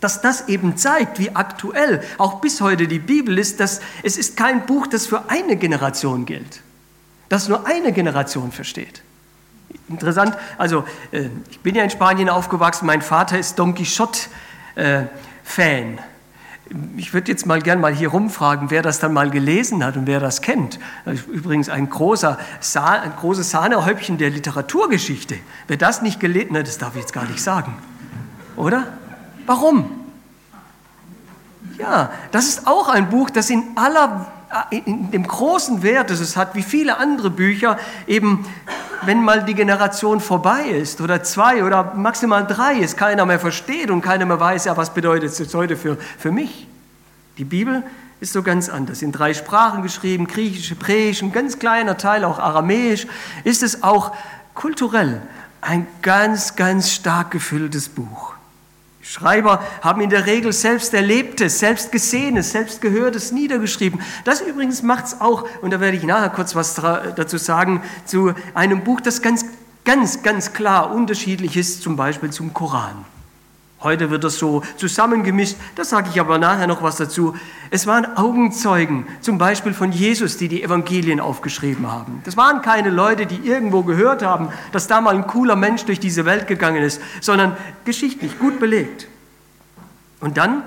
Dass 0.00 0.20
das 0.20 0.48
eben 0.48 0.76
zeigt, 0.76 1.18
wie 1.18 1.34
aktuell 1.34 2.02
auch 2.18 2.40
bis 2.40 2.60
heute 2.60 2.86
die 2.86 3.00
Bibel 3.00 3.36
ist, 3.38 3.60
dass 3.60 3.80
es 4.02 4.16
ist 4.16 4.36
kein 4.36 4.66
Buch, 4.66 4.86
das 4.86 5.06
für 5.06 5.28
eine 5.28 5.56
Generation 5.56 6.24
gilt, 6.24 6.62
das 7.28 7.48
nur 7.48 7.66
eine 7.66 7.92
Generation 7.92 8.52
versteht. 8.52 9.02
Interessant, 9.88 10.36
also 10.56 10.84
äh, 11.10 11.28
ich 11.50 11.60
bin 11.60 11.74
ja 11.74 11.82
in 11.82 11.90
Spanien 11.90 12.28
aufgewachsen, 12.28 12.86
mein 12.86 13.02
Vater 13.02 13.38
ist 13.38 13.58
Don 13.58 13.74
Quixote, 13.74 14.20
äh. 14.76 15.02
Ich 16.96 17.14
würde 17.14 17.30
jetzt 17.30 17.46
mal 17.46 17.62
gern 17.62 17.80
mal 17.80 17.94
hier 17.94 18.08
rumfragen, 18.08 18.70
wer 18.70 18.82
das 18.82 18.98
dann 18.98 19.12
mal 19.12 19.30
gelesen 19.30 19.84
hat 19.84 19.96
und 19.96 20.06
wer 20.06 20.20
das 20.20 20.42
kennt. 20.42 20.78
Übrigens 21.28 21.68
ein, 21.68 21.88
großer, 21.88 22.38
ein 22.74 23.12
großes 23.18 23.50
Sahnehäubchen 23.50 24.18
der 24.18 24.30
Literaturgeschichte. 24.30 25.36
Wer 25.66 25.76
das 25.76 26.02
nicht 26.02 26.20
gelesen 26.20 26.56
hat, 26.56 26.66
das 26.66 26.78
darf 26.78 26.94
ich 26.94 27.00
jetzt 27.00 27.12
gar 27.12 27.24
nicht 27.24 27.42
sagen. 27.42 27.74
Oder? 28.56 28.86
Warum? 29.46 29.90
Ja, 31.78 32.10
das 32.32 32.48
ist 32.48 32.66
auch 32.66 32.88
ein 32.88 33.08
Buch, 33.08 33.30
das 33.30 33.48
in 33.50 33.62
aller 33.76 34.26
in 34.70 35.10
dem 35.10 35.26
großen 35.26 35.82
Wert, 35.82 36.10
das 36.10 36.20
es 36.20 36.36
hat, 36.36 36.54
wie 36.54 36.62
viele 36.62 36.96
andere 36.96 37.28
Bücher, 37.28 37.78
eben 38.06 38.46
wenn 39.02 39.22
mal 39.22 39.44
die 39.44 39.54
Generation 39.54 40.20
vorbei 40.20 40.64
ist 40.64 41.00
oder 41.00 41.22
zwei 41.22 41.64
oder 41.64 41.94
maximal 41.94 42.46
drei, 42.46 42.80
es 42.80 42.96
keiner 42.96 43.26
mehr 43.26 43.40
versteht 43.40 43.90
und 43.90 44.00
keiner 44.00 44.26
mehr 44.26 44.40
weiß, 44.40 44.66
ja, 44.66 44.76
was 44.76 44.94
bedeutet 44.94 45.38
es 45.38 45.54
heute 45.54 45.76
für, 45.76 45.96
für 45.96 46.32
mich? 46.32 46.66
Die 47.38 47.44
Bibel 47.44 47.82
ist 48.20 48.32
so 48.32 48.42
ganz 48.42 48.68
anders. 48.68 49.02
In 49.02 49.12
drei 49.12 49.34
Sprachen 49.34 49.82
geschrieben, 49.82 50.26
griechisch, 50.26 50.70
hebräisch, 50.70 51.22
ein 51.22 51.32
ganz 51.32 51.58
kleiner 51.58 51.96
Teil 51.96 52.24
auch 52.24 52.38
aramäisch, 52.38 53.06
ist 53.44 53.62
es 53.62 53.82
auch 53.82 54.14
kulturell 54.54 55.22
ein 55.60 55.86
ganz, 56.02 56.56
ganz 56.56 56.92
stark 56.92 57.30
gefülltes 57.30 57.88
Buch. 57.88 58.34
Schreiber 59.08 59.62
haben 59.80 60.02
in 60.02 60.10
der 60.10 60.26
Regel 60.26 60.52
selbst 60.52 60.92
Erlebtes, 60.92 61.60
selbst 61.60 61.90
Gesehenes, 61.90 62.50
selbst 62.50 62.82
Gehörtes 62.82 63.32
niedergeschrieben. 63.32 64.02
Das 64.24 64.42
übrigens 64.42 64.82
macht 64.82 65.06
es 65.06 65.20
auch, 65.22 65.48
und 65.62 65.70
da 65.70 65.80
werde 65.80 65.96
ich 65.96 66.02
nachher 66.02 66.28
kurz 66.28 66.54
was 66.54 66.74
dazu 66.74 67.38
sagen, 67.38 67.82
zu 68.04 68.34
einem 68.52 68.84
Buch, 68.84 69.00
das 69.00 69.22
ganz, 69.22 69.46
ganz, 69.86 70.22
ganz 70.22 70.52
klar 70.52 70.90
unterschiedlich 70.90 71.56
ist, 71.56 71.80
zum 71.80 71.96
Beispiel 71.96 72.28
zum 72.28 72.52
Koran. 72.52 73.06
Heute 73.80 74.10
wird 74.10 74.24
das 74.24 74.38
so 74.38 74.62
zusammengemischt, 74.76 75.56
da 75.76 75.84
sage 75.84 76.08
ich 76.12 76.18
aber 76.20 76.38
nachher 76.38 76.66
noch 76.66 76.82
was 76.82 76.96
dazu. 76.96 77.36
Es 77.70 77.86
waren 77.86 78.16
Augenzeugen, 78.16 79.06
zum 79.20 79.38
Beispiel 79.38 79.72
von 79.72 79.92
Jesus, 79.92 80.36
die 80.36 80.48
die 80.48 80.64
Evangelien 80.64 81.20
aufgeschrieben 81.20 81.90
haben. 81.90 82.20
Das 82.24 82.36
waren 82.36 82.60
keine 82.60 82.90
Leute, 82.90 83.26
die 83.26 83.36
irgendwo 83.48 83.84
gehört 83.84 84.24
haben, 84.24 84.48
dass 84.72 84.88
da 84.88 85.00
mal 85.00 85.14
ein 85.14 85.28
cooler 85.28 85.54
Mensch 85.54 85.84
durch 85.84 86.00
diese 86.00 86.24
Welt 86.24 86.48
gegangen 86.48 86.82
ist, 86.82 87.00
sondern 87.20 87.56
geschichtlich 87.84 88.40
gut 88.40 88.58
belegt. 88.58 89.06
Und 90.18 90.38
dann, 90.38 90.64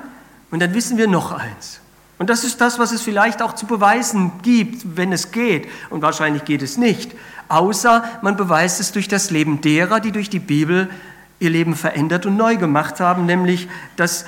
und 0.50 0.62
dann 0.62 0.74
wissen 0.74 0.98
wir 0.98 1.10
noch 1.10 1.34
eins. 1.34 1.82
Und 2.18 2.30
das 2.30 2.46
ist 2.46 2.62
das, 2.62 2.80
was 2.80 2.94
es 2.94 3.02
vielleicht 3.02 3.42
auch 3.42 3.56
zu 3.56 3.66
beweisen 3.66 4.32
gibt, 4.42 4.96
wenn 4.96 5.12
es 5.12 5.32
geht. 5.32 5.68
Und 5.90 6.02
wahrscheinlich 6.02 6.46
geht 6.46 6.62
es 6.62 6.78
nicht. 6.78 7.12
Außer 7.50 8.06
man 8.22 8.38
beweist 8.38 8.80
es 8.80 8.94
durch 8.94 9.10
das 9.10 9.32
Leben 9.32 9.60
derer, 9.60 10.00
die 10.00 10.14
durch 10.14 10.30
die 10.30 10.40
Bibel 10.40 10.90
ihr 11.42 11.50
Leben 11.50 11.76
verändert 11.76 12.26
und 12.26 12.38
neu 12.38 12.56
gemacht 12.56 13.00
haben, 13.00 13.26
nämlich 13.26 13.68
das 13.96 14.26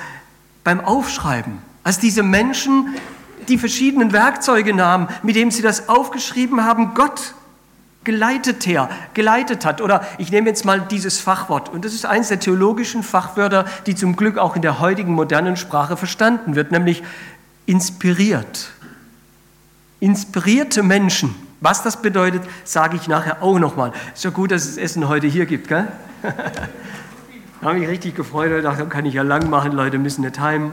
beim 0.64 0.80
Aufschreiben. 0.80 1.58
Als 1.84 1.98
diese 1.98 2.22
Menschen 2.22 2.94
die 3.48 3.58
verschiedenen 3.58 4.12
Werkzeuge 4.12 4.74
nahmen, 4.74 5.08
mit 5.22 5.36
denen 5.36 5.50
sie 5.50 5.62
das 5.62 5.88
aufgeschrieben 5.88 6.64
haben, 6.64 6.94
Gott 6.94 7.34
geleitet 8.02 8.66
her, 8.66 8.88
geleitet 9.14 9.64
hat. 9.64 9.80
Oder 9.80 10.06
ich 10.18 10.30
nehme 10.30 10.48
jetzt 10.48 10.64
mal 10.64 10.80
dieses 10.80 11.20
Fachwort. 11.20 11.68
Und 11.68 11.84
das 11.84 11.94
ist 11.94 12.04
eines 12.04 12.28
der 12.28 12.40
theologischen 12.40 13.02
Fachwörter, 13.02 13.64
die 13.86 13.94
zum 13.94 14.16
Glück 14.16 14.36
auch 14.36 14.56
in 14.56 14.62
der 14.62 14.80
heutigen 14.80 15.12
modernen 15.12 15.56
Sprache 15.56 15.96
verstanden 15.96 16.54
wird, 16.56 16.72
nämlich 16.72 17.02
inspiriert. 17.66 18.70
Inspirierte 20.00 20.82
Menschen. 20.82 21.34
Was 21.64 21.82
das 21.82 22.02
bedeutet, 22.02 22.42
sage 22.64 22.96
ich 22.96 23.08
nachher 23.08 23.42
auch 23.42 23.58
nochmal. 23.58 23.90
Ist 24.12 24.22
ja 24.22 24.28
gut, 24.28 24.50
dass 24.50 24.66
es 24.66 24.76
Essen 24.76 25.08
heute 25.08 25.26
hier 25.26 25.46
gibt, 25.46 25.68
gell? 25.68 25.88
Habe 27.62 27.78
mich 27.78 27.88
richtig 27.88 28.14
gefreut 28.14 28.52
und 28.52 28.64
dachte, 28.64 28.84
kann 28.84 29.06
ich 29.06 29.14
ja 29.14 29.22
lang 29.22 29.48
machen, 29.48 29.72
Leute 29.72 29.96
müssen 29.96 30.20
nicht 30.26 30.38
heim. 30.38 30.72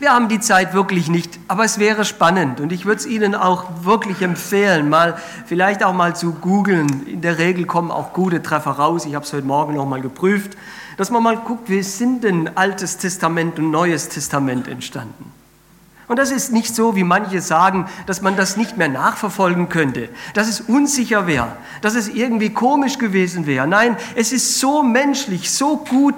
Wir 0.00 0.12
haben 0.12 0.28
die 0.28 0.40
Zeit 0.40 0.74
wirklich 0.74 1.08
nicht, 1.08 1.38
aber 1.46 1.64
es 1.64 1.78
wäre 1.78 2.04
spannend 2.04 2.58
und 2.58 2.72
ich 2.72 2.84
würde 2.84 2.98
es 2.98 3.06
Ihnen 3.06 3.36
auch 3.36 3.84
wirklich 3.84 4.22
empfehlen, 4.22 4.88
mal 4.88 5.16
vielleicht 5.46 5.84
auch 5.84 5.92
mal 5.92 6.16
zu 6.16 6.32
googeln. 6.32 7.06
In 7.06 7.20
der 7.20 7.38
Regel 7.38 7.66
kommen 7.66 7.92
auch 7.92 8.12
gute 8.12 8.42
Treffer 8.42 8.72
raus. 8.72 9.06
Ich 9.06 9.14
habe 9.14 9.24
es 9.24 9.32
heute 9.32 9.46
Morgen 9.46 9.76
noch 9.76 9.86
mal 9.86 10.00
geprüft, 10.00 10.56
dass 10.96 11.12
man 11.12 11.22
mal 11.22 11.36
guckt, 11.36 11.70
wie 11.70 11.84
sind 11.84 12.24
denn 12.24 12.56
Altes 12.56 12.96
Testament 12.96 13.56
und 13.60 13.70
Neues 13.70 14.08
Testament 14.08 14.66
entstanden? 14.66 15.39
Und 16.10 16.18
das 16.18 16.32
ist 16.32 16.50
nicht 16.50 16.74
so, 16.74 16.96
wie 16.96 17.04
manche 17.04 17.40
sagen, 17.40 17.86
dass 18.06 18.20
man 18.20 18.34
das 18.34 18.56
nicht 18.56 18.76
mehr 18.76 18.88
nachverfolgen 18.88 19.68
könnte, 19.68 20.08
dass 20.34 20.48
es 20.48 20.60
unsicher 20.60 21.28
wäre, 21.28 21.56
dass 21.82 21.94
es 21.94 22.08
irgendwie 22.08 22.50
komisch 22.52 22.98
gewesen 22.98 23.46
wäre. 23.46 23.68
Nein, 23.68 23.96
es 24.16 24.32
ist 24.32 24.58
so 24.58 24.82
menschlich, 24.82 25.52
so 25.52 25.76
gut 25.76 26.16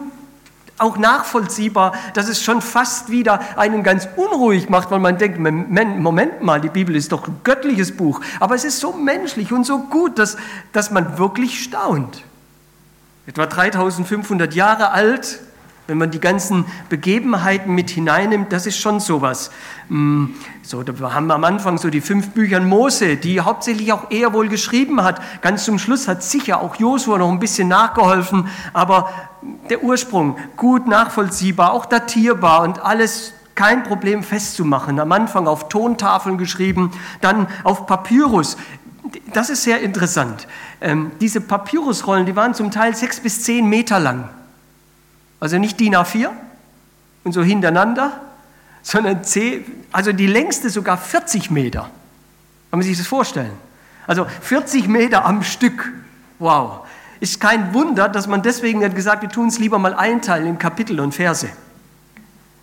auch 0.78 0.96
nachvollziehbar, 0.96 1.92
dass 2.14 2.30
es 2.30 2.42
schon 2.42 2.62
fast 2.62 3.10
wieder 3.10 3.58
einen 3.58 3.82
ganz 3.82 4.08
unruhig 4.16 4.70
macht, 4.70 4.90
weil 4.90 4.98
man 4.98 5.18
denkt, 5.18 5.38
Moment 5.38 6.40
mal, 6.42 6.62
die 6.62 6.70
Bibel 6.70 6.96
ist 6.96 7.12
doch 7.12 7.28
ein 7.28 7.40
göttliches 7.44 7.94
Buch. 7.94 8.22
Aber 8.40 8.54
es 8.54 8.64
ist 8.64 8.80
so 8.80 8.94
menschlich 8.94 9.52
und 9.52 9.64
so 9.64 9.78
gut, 9.80 10.18
dass, 10.18 10.38
dass 10.72 10.90
man 10.90 11.18
wirklich 11.18 11.62
staunt. 11.62 12.24
Etwa 13.26 13.44
3500 13.44 14.54
Jahre 14.54 14.92
alt, 14.92 15.40
wenn 15.86 15.98
man 15.98 16.10
die 16.10 16.20
ganzen 16.20 16.64
Begebenheiten 16.88 17.74
mit 17.74 17.90
hineinnimmt, 17.90 18.52
das 18.52 18.66
ist 18.66 18.78
schon 18.78 19.00
sowas. 19.00 19.50
Mm, 19.88 20.26
so, 20.62 20.82
da 20.82 21.12
haben 21.12 21.26
wir 21.26 21.34
am 21.34 21.44
Anfang 21.44 21.76
so 21.76 21.90
die 21.90 22.00
fünf 22.00 22.30
Bücher 22.30 22.60
Mose, 22.60 23.16
die 23.16 23.40
hauptsächlich 23.40 23.92
auch 23.92 24.10
er 24.10 24.32
wohl 24.32 24.48
geschrieben 24.48 25.02
hat. 25.02 25.20
Ganz 25.42 25.64
zum 25.64 25.78
Schluss 25.78 26.06
hat 26.06 26.22
sicher 26.22 26.60
auch 26.60 26.76
Josua 26.76 27.18
noch 27.18 27.30
ein 27.30 27.40
bisschen 27.40 27.68
nachgeholfen, 27.68 28.46
aber 28.72 29.10
der 29.70 29.82
Ursprung 29.82 30.36
gut 30.56 30.86
nachvollziehbar, 30.86 31.72
auch 31.72 31.86
datierbar 31.86 32.62
und 32.62 32.80
alles 32.80 33.34
kein 33.54 33.82
Problem 33.82 34.22
festzumachen. 34.22 35.00
Am 35.00 35.10
Anfang 35.12 35.46
auf 35.46 35.68
Tontafeln 35.68 36.38
geschrieben, 36.38 36.92
dann 37.20 37.48
auf 37.64 37.86
Papyrus. 37.86 38.56
Das 39.34 39.50
ist 39.50 39.64
sehr 39.64 39.80
interessant. 39.80 40.46
Ähm, 40.80 41.10
diese 41.20 41.40
Papyrusrollen, 41.40 42.24
die 42.24 42.36
waren 42.36 42.54
zum 42.54 42.70
Teil 42.70 42.94
sechs 42.94 43.20
bis 43.20 43.42
zehn 43.42 43.68
Meter 43.68 43.98
lang. 43.98 44.28
Also 45.42 45.58
nicht 45.58 45.80
DIN 45.80 45.96
A4 45.96 46.30
und 47.24 47.32
so 47.32 47.42
hintereinander, 47.42 48.20
sondern 48.80 49.24
C, 49.24 49.64
also 49.90 50.12
die 50.12 50.28
längste 50.28 50.70
sogar 50.70 50.96
40 50.96 51.50
Meter. 51.50 51.80
Kann 52.70 52.78
man 52.78 52.82
sich 52.82 52.96
das 52.96 53.08
vorstellen? 53.08 53.50
Also 54.06 54.24
40 54.40 54.86
Meter 54.86 55.24
am 55.24 55.42
Stück. 55.42 55.92
Wow. 56.38 56.86
Ist 57.18 57.40
kein 57.40 57.74
Wunder, 57.74 58.08
dass 58.08 58.28
man 58.28 58.42
deswegen 58.42 58.84
hat 58.84 58.94
gesagt, 58.94 59.22
wir 59.22 59.30
tun 59.30 59.48
es 59.48 59.58
lieber 59.58 59.80
mal 59.80 59.94
einteilen 59.94 60.46
in 60.46 60.58
Kapitel 60.58 61.00
und 61.00 61.12
Verse. 61.12 61.48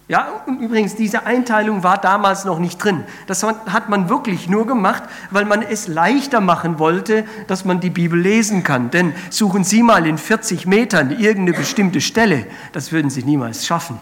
Ja, 0.10 0.44
übrigens, 0.48 0.96
diese 0.96 1.28
Einteilung 1.28 1.84
war 1.84 2.00
damals 2.00 2.44
noch 2.44 2.58
nicht 2.58 2.84
drin. 2.84 3.04
Das 3.28 3.44
hat 3.44 3.90
man 3.90 4.10
wirklich 4.10 4.50
nur 4.50 4.66
gemacht, 4.66 5.04
weil 5.30 5.46
man 5.46 5.62
es 5.62 5.88
leichter 5.88 6.42
machen 6.42 6.80
wollte, 6.80 7.26
dass 7.46 7.64
man 7.64 7.80
die 7.80 7.92
Bibel 7.92 8.20
lesen 8.20 8.64
kann. 8.64 8.90
Denn 8.90 9.14
suchen 9.30 9.64
Sie 9.64 9.84
mal 9.84 10.08
in 10.08 10.18
40 10.18 10.66
Metern 10.66 11.12
irgendeine 11.12 11.56
bestimmte 11.56 12.02
Stelle, 12.02 12.48
das 12.74 12.92
würden 12.92 13.12
Sie 13.12 13.22
niemals 13.22 13.68
schaffen. 13.68 14.00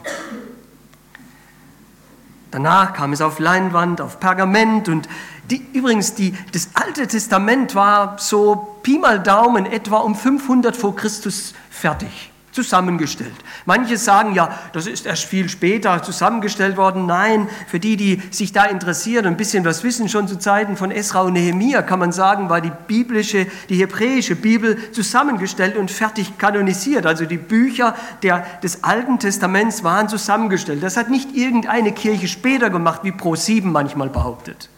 Danach 2.51 2.93
kam 2.93 3.11
es 3.11 3.19
auf 3.19 3.39
Leinwand, 3.39 3.99
auf 3.99 4.21
Pergament 4.21 4.87
und 4.87 5.09
die, 5.51 5.61
übrigens, 5.73 6.13
die, 6.13 6.33
das 6.53 6.69
Alte 6.73 7.05
Testament 7.07 7.75
war 7.75 8.15
so 8.17 8.79
Pi 8.81 8.97
mal 8.97 9.19
Daumen 9.19 9.65
etwa 9.65 9.97
um 9.97 10.15
500 10.15 10.73
vor 10.77 10.95
Christus 10.95 11.53
fertig 11.69 12.31
zusammengestellt. 12.57 13.35
Manche 13.65 13.97
sagen 13.97 14.33
ja, 14.33 14.49
das 14.73 14.87
ist 14.87 15.05
erst 15.05 15.25
viel 15.25 15.47
später 15.47 16.01
zusammengestellt 16.01 16.75
worden. 16.75 17.05
Nein, 17.05 17.47
für 17.67 17.79
die, 17.79 17.97
die 17.97 18.19
sich 18.31 18.51
da 18.51 18.65
interessieren 18.65 19.27
und 19.27 19.33
ein 19.33 19.37
bisschen 19.37 19.63
was 19.63 19.83
wissen, 19.83 20.09
schon 20.09 20.27
zu 20.27 20.39
Zeiten 20.39 20.75
von 20.75 20.89
Esra 20.89 21.21
und 21.21 21.33
Nehemia 21.33 21.83
kann 21.83 21.99
man 21.99 22.11
sagen, 22.11 22.49
war 22.49 22.59
die 22.59 22.71
biblische, 22.87 23.45
die 23.69 23.75
hebräische 23.75 24.35
Bibel 24.35 24.91
zusammengestellt 24.91 25.77
und 25.77 25.91
fertig 25.91 26.39
kanonisiert. 26.39 27.05
Also 27.05 27.25
die 27.25 27.37
Bücher 27.37 27.95
der, 28.23 28.43
des 28.63 28.83
Alten 28.83 29.19
Testaments 29.19 29.83
waren 29.83 30.09
zusammengestellt. 30.09 30.81
Das 30.81 30.97
hat 30.97 31.11
nicht 31.11 31.35
irgendeine 31.35 31.91
Kirche 31.91 32.27
später 32.27 32.71
gemacht, 32.71 33.01
wie 33.03 33.11
Pro 33.11 33.35
7 33.35 33.71
manchmal 33.71 34.09
behauptet. 34.09 34.69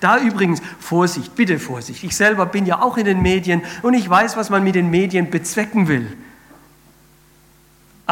Da 0.00 0.18
übrigens 0.18 0.62
Vorsicht, 0.80 1.36
bitte 1.36 1.58
Vorsicht. 1.58 2.02
Ich 2.04 2.16
selber 2.16 2.46
bin 2.46 2.64
ja 2.64 2.80
auch 2.80 2.96
in 2.96 3.04
den 3.04 3.20
Medien 3.20 3.60
und 3.82 3.92
ich 3.92 4.08
weiß, 4.08 4.36
was 4.36 4.48
man 4.48 4.64
mit 4.64 4.74
den 4.74 4.90
Medien 4.90 5.30
bezwecken 5.30 5.88
will. 5.88 6.16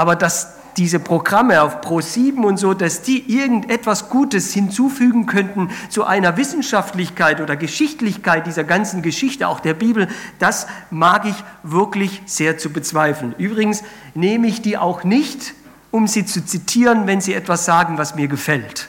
Aber 0.01 0.17
dass 0.17 0.55
diese 0.79 0.99
Programme 0.99 1.61
auf 1.61 1.83
Pro7 1.83 2.43
und 2.43 2.57
so, 2.57 2.73
dass 2.73 3.03
die 3.03 3.31
irgendetwas 3.37 4.09
Gutes 4.09 4.51
hinzufügen 4.55 5.27
könnten 5.27 5.69
zu 5.91 6.05
einer 6.05 6.39
Wissenschaftlichkeit 6.39 7.43
oder 7.43 7.55
Geschichtlichkeit 7.55 8.47
dieser 8.47 8.65
ganzen 8.65 9.03
Geschichte, 9.03 9.47
auch 9.47 9.61
der 9.61 9.75
Bibel, 9.75 10.09
das 10.39 10.67
mag 10.91 11.27
ich 11.27 11.35
wirklich 11.63 12.23
sehr 12.25 12.57
zu 12.57 12.71
bezweifeln. 12.71 13.35
Übrigens 13.37 13.83
nehme 14.15 14.47
ich 14.47 14.63
die 14.63 14.79
auch 14.79 15.05
nicht, 15.05 15.53
um 15.91 16.07
sie 16.07 16.25
zu 16.25 16.47
zitieren, 16.47 17.07
wenn 17.07 17.21
sie 17.21 17.35
etwas 17.35 17.67
sagen, 17.67 17.99
was 17.99 18.15
mir 18.15 18.29
gefällt. 18.29 18.89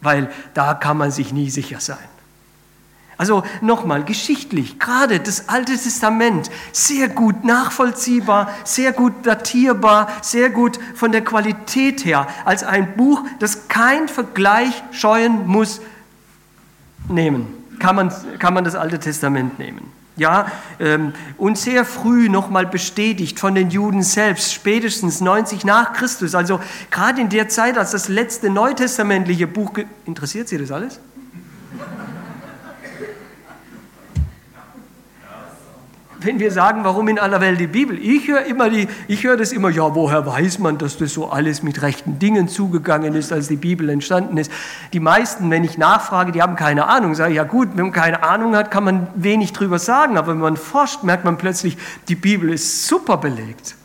Weil 0.00 0.30
da 0.54 0.72
kann 0.72 0.96
man 0.96 1.10
sich 1.10 1.30
nie 1.30 1.50
sicher 1.50 1.80
sein. 1.80 1.98
Also 3.18 3.42
nochmal, 3.60 4.04
geschichtlich, 4.04 4.78
gerade 4.78 5.18
das 5.18 5.48
Alte 5.48 5.72
Testament, 5.72 6.52
sehr 6.70 7.08
gut 7.08 7.44
nachvollziehbar, 7.44 8.48
sehr 8.62 8.92
gut 8.92 9.12
datierbar, 9.24 10.08
sehr 10.22 10.50
gut 10.50 10.78
von 10.94 11.10
der 11.10 11.24
Qualität 11.24 12.04
her, 12.04 12.28
als 12.44 12.62
ein 12.62 12.94
Buch, 12.96 13.24
das 13.40 13.66
kein 13.66 14.06
Vergleich 14.06 14.84
scheuen 14.92 15.48
muss, 15.48 15.80
nehmen. 17.08 17.48
Kann 17.80 17.96
man, 17.96 18.12
kann 18.38 18.54
man 18.54 18.62
das 18.62 18.76
Alte 18.76 19.00
Testament 19.00 19.58
nehmen. 19.58 19.92
Ja, 20.16 20.50
ähm, 20.78 21.12
und 21.36 21.58
sehr 21.58 21.84
früh 21.84 22.28
nochmal 22.28 22.66
bestätigt 22.66 23.38
von 23.38 23.54
den 23.54 23.70
Juden 23.70 24.02
selbst, 24.02 24.52
spätestens 24.52 25.20
90 25.20 25.64
nach 25.64 25.92
Christus, 25.92 26.34
also 26.34 26.60
gerade 26.90 27.20
in 27.20 27.28
der 27.28 27.48
Zeit, 27.48 27.78
als 27.78 27.92
das 27.92 28.08
letzte 28.08 28.50
neutestamentliche 28.50 29.46
Buch, 29.46 29.72
interessiert 30.06 30.48
Sie 30.48 30.58
das 30.58 30.70
alles? 30.70 31.00
Wenn 36.20 36.38
wir 36.38 36.50
sagen, 36.50 36.84
warum 36.84 37.08
in 37.08 37.18
aller 37.18 37.40
Welt 37.40 37.60
die 37.60 37.66
Bibel? 37.66 37.98
Ich 37.98 38.28
höre 38.28 38.44
immer 38.46 38.70
die, 38.70 38.88
ich 39.06 39.24
höre 39.24 39.36
das 39.36 39.52
immer, 39.52 39.70
ja, 39.70 39.94
woher 39.94 40.26
weiß 40.26 40.58
man, 40.58 40.78
dass 40.78 40.96
das 40.96 41.12
so 41.12 41.30
alles 41.30 41.62
mit 41.62 41.82
rechten 41.82 42.18
Dingen 42.18 42.48
zugegangen 42.48 43.14
ist, 43.14 43.32
als 43.32 43.48
die 43.48 43.56
Bibel 43.56 43.88
entstanden 43.88 44.36
ist? 44.36 44.50
Die 44.92 45.00
meisten, 45.00 45.50
wenn 45.50 45.64
ich 45.64 45.78
nachfrage, 45.78 46.32
die 46.32 46.42
haben 46.42 46.56
keine 46.56 46.86
Ahnung. 46.86 47.14
Sage 47.14 47.30
ich, 47.30 47.36
ja 47.36 47.44
gut, 47.44 47.68
wenn 47.74 47.84
man 47.84 47.92
keine 47.92 48.22
Ahnung 48.22 48.56
hat, 48.56 48.70
kann 48.70 48.84
man 48.84 49.06
wenig 49.14 49.52
drüber 49.52 49.78
sagen, 49.78 50.18
aber 50.18 50.32
wenn 50.32 50.38
man 50.38 50.56
forscht, 50.56 51.02
merkt 51.04 51.24
man 51.24 51.38
plötzlich, 51.38 51.76
die 52.08 52.14
Bibel 52.14 52.50
ist 52.50 52.86
super 52.86 53.16
belegt 53.16 53.76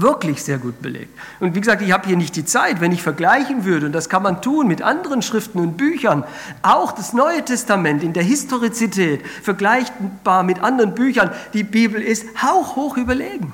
wirklich 0.00 0.42
sehr 0.42 0.58
gut 0.58 0.80
belegt. 0.80 1.18
Und 1.40 1.54
wie 1.54 1.60
gesagt, 1.60 1.82
ich 1.82 1.92
habe 1.92 2.06
hier 2.06 2.16
nicht 2.16 2.36
die 2.36 2.44
Zeit, 2.44 2.80
wenn 2.80 2.92
ich 2.92 3.02
vergleichen 3.02 3.64
würde, 3.64 3.86
und 3.86 3.92
das 3.92 4.08
kann 4.08 4.22
man 4.22 4.40
tun 4.40 4.68
mit 4.68 4.80
anderen 4.82 5.22
Schriften 5.22 5.58
und 5.58 5.76
Büchern, 5.76 6.24
auch 6.62 6.92
das 6.92 7.12
Neue 7.12 7.44
Testament 7.44 8.02
in 8.02 8.12
der 8.12 8.22
Historizität, 8.22 9.26
vergleichbar 9.42 10.42
mit 10.44 10.62
anderen 10.62 10.94
Büchern, 10.94 11.30
die 11.52 11.64
Bibel 11.64 12.00
ist 12.00 12.26
hauchhoch 12.42 12.96
überlegen. 12.96 13.52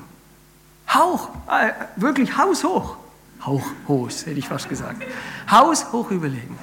Hauch, 0.92 1.30
äh, 1.48 1.72
wirklich 1.96 2.36
haushoch. 2.36 2.96
Hauchhoch, 3.44 4.10
hätte 4.10 4.38
ich 4.38 4.48
fast 4.48 4.68
gesagt. 4.68 5.02
Haushoch 5.50 6.10
überlegen. 6.10 6.58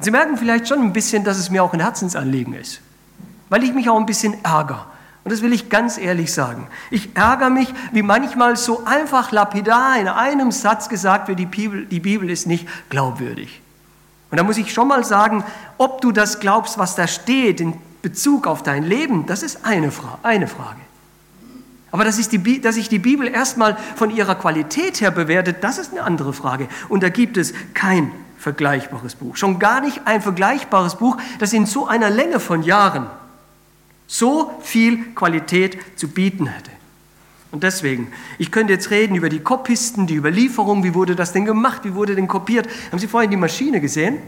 Sie 0.00 0.10
merken 0.10 0.38
vielleicht 0.38 0.68
schon 0.68 0.80
ein 0.80 0.92
bisschen, 0.94 1.24
dass 1.24 1.38
es 1.38 1.50
mir 1.50 1.62
auch 1.62 1.74
ein 1.74 1.80
Herzensanliegen 1.80 2.54
ist, 2.54 2.80
weil 3.50 3.62
ich 3.62 3.74
mich 3.74 3.90
auch 3.90 3.98
ein 3.98 4.06
bisschen 4.06 4.42
ärgere 4.42 4.89
und 5.22 5.32
das 5.32 5.42
will 5.42 5.52
ich 5.52 5.68
ganz 5.68 5.98
ehrlich 5.98 6.32
sagen. 6.32 6.66
Ich 6.90 7.14
ärgere 7.14 7.50
mich, 7.50 7.72
wie 7.92 8.02
manchmal 8.02 8.56
so 8.56 8.84
einfach 8.86 9.32
lapidar 9.32 9.98
in 9.98 10.08
einem 10.08 10.50
Satz 10.50 10.88
gesagt 10.88 11.28
wird, 11.28 11.38
die 11.38 11.46
Bibel, 11.46 11.84
die 11.84 12.00
Bibel 12.00 12.30
ist 12.30 12.46
nicht 12.46 12.66
glaubwürdig. 12.88 13.60
Und 14.30 14.38
da 14.38 14.44
muss 14.44 14.56
ich 14.56 14.72
schon 14.72 14.88
mal 14.88 15.04
sagen, 15.04 15.44
ob 15.76 16.00
du 16.00 16.12
das 16.12 16.40
glaubst, 16.40 16.78
was 16.78 16.94
da 16.94 17.06
steht 17.06 17.60
in 17.60 17.74
Bezug 18.00 18.46
auf 18.46 18.62
dein 18.62 18.82
Leben, 18.82 19.26
das 19.26 19.42
ist 19.42 19.66
eine, 19.66 19.90
Fra 19.90 20.18
eine 20.22 20.46
Frage. 20.46 20.80
Aber 21.90 22.04
dass, 22.04 22.16
die, 22.28 22.60
dass 22.60 22.76
sich 22.76 22.88
die 22.88 23.00
Bibel 23.00 23.26
erstmal 23.26 23.76
von 23.96 24.10
ihrer 24.10 24.36
Qualität 24.36 25.00
her 25.00 25.10
bewertet, 25.10 25.56
das 25.60 25.76
ist 25.76 25.90
eine 25.90 26.04
andere 26.04 26.32
Frage. 26.32 26.68
Und 26.88 27.02
da 27.02 27.08
gibt 27.08 27.36
es 27.36 27.52
kein 27.74 28.12
vergleichbares 28.38 29.16
Buch. 29.16 29.36
Schon 29.36 29.58
gar 29.58 29.80
nicht 29.80 30.02
ein 30.06 30.22
vergleichbares 30.22 30.94
Buch, 30.94 31.18
das 31.40 31.52
in 31.52 31.66
so 31.66 31.88
einer 31.88 32.08
Länge 32.08 32.40
von 32.40 32.62
Jahren 32.62 33.08
so 34.10 34.52
viel 34.60 35.14
Qualität 35.14 35.78
zu 35.94 36.08
bieten 36.08 36.46
hätte. 36.48 36.72
Und 37.52 37.62
deswegen, 37.62 38.12
ich 38.38 38.50
könnte 38.50 38.72
jetzt 38.72 38.90
reden 38.90 39.14
über 39.14 39.28
die 39.28 39.38
Kopisten, 39.38 40.08
die 40.08 40.16
Überlieferung, 40.16 40.82
wie 40.82 40.94
wurde 40.94 41.14
das 41.14 41.32
denn 41.32 41.44
gemacht, 41.44 41.82
wie 41.84 41.94
wurde 41.94 42.16
denn 42.16 42.26
kopiert. 42.26 42.68
Haben 42.90 42.98
Sie 42.98 43.06
vorhin 43.06 43.30
die 43.30 43.36
Maschine 43.36 43.80
gesehen, 43.80 44.18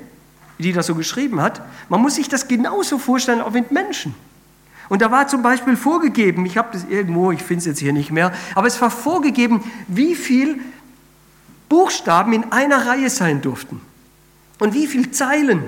die 0.58 0.72
das 0.72 0.86
so 0.86 0.94
geschrieben 0.94 1.40
hat? 1.40 1.62
Man 1.88 2.00
muss 2.00 2.14
sich 2.14 2.28
das 2.28 2.46
genauso 2.46 2.98
vorstellen, 2.98 3.40
auch 3.40 3.50
mit 3.50 3.72
Menschen. 3.72 4.14
Und 4.88 5.02
da 5.02 5.10
war 5.10 5.26
zum 5.26 5.42
Beispiel 5.42 5.76
vorgegeben, 5.76 6.46
ich 6.46 6.56
habe 6.56 6.68
das 6.72 6.84
irgendwo, 6.84 7.32
ich 7.32 7.42
finde 7.42 7.58
es 7.58 7.66
jetzt 7.66 7.80
hier 7.80 7.92
nicht 7.92 8.12
mehr, 8.12 8.32
aber 8.54 8.68
es 8.68 8.80
war 8.80 8.90
vorgegeben, 8.90 9.64
wie 9.88 10.14
viel 10.14 10.60
Buchstaben 11.68 12.32
in 12.34 12.52
einer 12.52 12.86
Reihe 12.86 13.10
sein 13.10 13.42
durften 13.42 13.80
und 14.60 14.75
wie 14.75 14.86
viele 14.86 15.10
Zeilen 15.10 15.64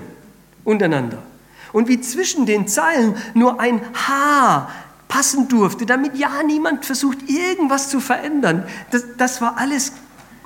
untereinander 0.63 1.21
und 1.75 1.89
wie 1.89 2.01
zwischen 2.01 2.47
den 2.47 2.67
Zeilen 2.69 3.17
nur 3.35 3.61
ein 3.61 3.83
Haar 4.07 4.71
passen 5.09 5.49
durfte, 5.49 5.85
damit 5.85 6.17
ja 6.17 6.43
niemand 6.47 6.87
versucht, 6.87 7.29
irgendwas 7.29 7.91
zu 7.91 8.01
verändern. 8.01 8.65
Das, 8.91 9.05
das 9.19 9.41
war 9.43 9.59
alles 9.59 9.93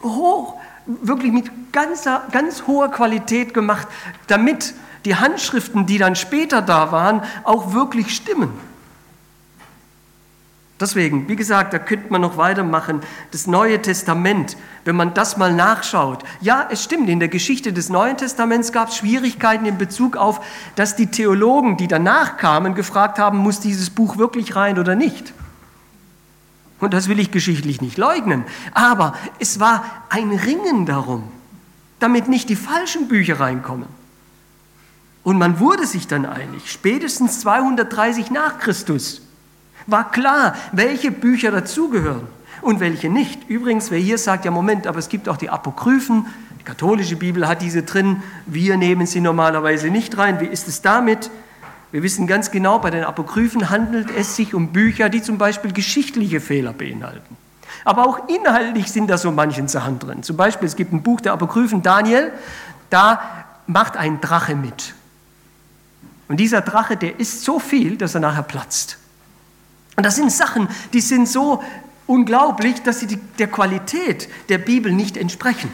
hoch, 0.03 0.55
wirklich 0.87 1.31
mit 1.33 1.51
ganzer, 1.71 2.27
ganz 2.33 2.67
hoher 2.67 2.91
Qualität 2.91 3.53
gemacht, 3.53 3.87
damit 4.27 4.75
die 5.05 5.17
Handschriften, 5.17 5.85
die 5.85 5.99
dann 5.99 6.17
später 6.17 6.62
da 6.62 6.93
waren, 6.93 7.23
auch 7.45 7.75
wirklich 7.75 8.14
stimmen. 8.17 8.51
Deswegen, 10.81 11.29
wie 11.29 11.35
gesagt, 11.35 11.73
da 11.73 11.79
könnte 11.79 12.12
man 12.12 12.21
noch 12.21 12.37
weitermachen. 12.37 13.01
Das 13.33 13.49
Neue 13.49 13.83
Testament, 13.83 14.57
wenn 14.85 14.95
man 14.95 15.12
das 15.12 15.37
mal 15.37 15.53
nachschaut. 15.53 16.23
Ja, 16.41 16.69
es 16.71 16.85
stimmt, 16.85 17.09
in 17.09 17.19
der 17.19 17.29
Geschichte 17.29 17.73
des 17.73 17.88
Neuen 17.88 18.17
Testaments 18.17 18.71
gab 18.71 18.88
es 18.88 18.97
Schwierigkeiten 18.97 19.67
in 19.67 19.77
Bezug 19.77 20.17
auf, 20.17 20.41
dass 20.77 20.95
die 20.95 21.09
Theologen, 21.09 21.77
die 21.77 21.88
danach 21.88 22.37
kamen, 22.37 22.77
gefragt 22.77 23.19
haben, 23.19 23.38
muss 23.38 23.59
dieses 23.59 23.91
Buch 23.91 24.19
wirklich 24.19 24.55
rein 24.55 24.79
oder 24.79 24.95
nicht. 24.95 25.35
Und 26.79 26.95
das 26.95 27.09
will 27.09 27.19
ich 27.19 27.33
geschichtlich 27.33 27.81
nicht 27.81 27.99
leugnen. 27.99 28.45
Aber 28.73 29.14
es 29.41 29.59
war 29.59 29.85
ein 30.11 30.31
Ringen 30.31 30.87
darum, 30.87 31.25
damit 31.99 32.29
nicht 32.29 32.49
die 32.51 32.57
falschen 32.57 33.09
Bücher 33.09 33.41
reinkommen. 33.41 33.88
Und 35.25 35.38
man 35.38 35.59
wurde 35.59 35.88
sich 35.88 36.07
dann 36.07 36.25
einig, 36.25 36.71
spätestens 36.71 37.41
230 37.41 38.31
nach 38.31 38.59
Christus 38.59 39.23
war 39.88 40.11
klar, 40.11 40.55
welche 40.72 41.11
Bücher 41.11 41.51
dazugehören 41.51 42.29
und 42.62 42.79
welche 42.79 43.09
nicht. 43.09 43.48
Übrigens, 43.48 43.90
wer 43.90 43.98
hier 43.98 44.18
sagt, 44.18 44.44
ja 44.44 44.51
Moment, 44.51 44.87
aber 44.87 44.98
es 44.98 45.09
gibt 45.09 45.29
auch 45.29 45.37
die 45.37 45.51
Apokryphen, 45.51 46.27
die 46.61 46.64
katholische 46.64 47.16
Bibel 47.16 47.48
hat 47.48 47.62
diese 47.62 47.83
drin, 47.83 48.22
wir 48.46 48.77
nehmen 48.77 49.07
sie 49.07 49.20
normalerweise 49.20 49.88
nicht 49.88 50.16
rein. 50.18 50.40
Wie 50.40 50.46
ist 50.46 50.68
es 50.68 50.83
damit? 50.83 51.31
Wir 51.90 52.03
wissen 52.03 52.27
ganz 52.27 52.51
genau, 52.51 52.79
bei 52.79 52.90
den 52.90 53.03
Apokryphen 53.03 53.70
handelt 53.70 54.11
es 54.14 54.37
sich 54.37 54.55
um 54.55 54.68
Bücher, 54.72 55.09
die 55.09 55.22
zum 55.22 55.38
Beispiel 55.38 55.72
geschichtliche 55.72 56.40
Fehler 56.40 56.74
beinhalten. 56.74 57.37
Aber 57.85 58.07
auch 58.07 58.29
inhaltlich 58.29 58.92
sind 58.92 59.09
da 59.09 59.16
so 59.16 59.31
manchen 59.31 59.68
Sachen 59.68 59.98
drin. 59.98 60.22
Zum 60.22 60.37
Beispiel, 60.37 60.68
es 60.68 60.77
gibt 60.77 60.92
ein 60.92 61.03
Buch 61.03 61.22
der 61.22 61.33
Apokryphen, 61.33 61.83
Daniel, 61.83 62.33
da 62.90 63.22
macht 63.66 63.96
ein 63.96 64.20
Drache 64.20 64.55
mit. 64.55 64.94
Und 66.29 66.38
dieser 66.38 66.61
Drache, 66.61 66.98
der 66.98 67.18
isst 67.18 67.44
so 67.44 67.59
viel, 67.59 67.96
dass 67.96 68.14
er 68.14 68.20
nachher 68.20 68.42
platzt. 68.42 68.98
Und 69.98 70.06
das 70.06 70.14
sind 70.14 70.30
Sachen, 70.30 70.68
die 70.92 71.00
sind 71.00 71.26
so 71.26 71.61
unglaublich, 72.06 72.82
dass 72.84 73.00
sie 73.00 73.18
der 73.40 73.48
Qualität 73.48 74.28
der 74.48 74.58
Bibel 74.58 74.92
nicht 74.92 75.16
entsprechen. 75.16 75.72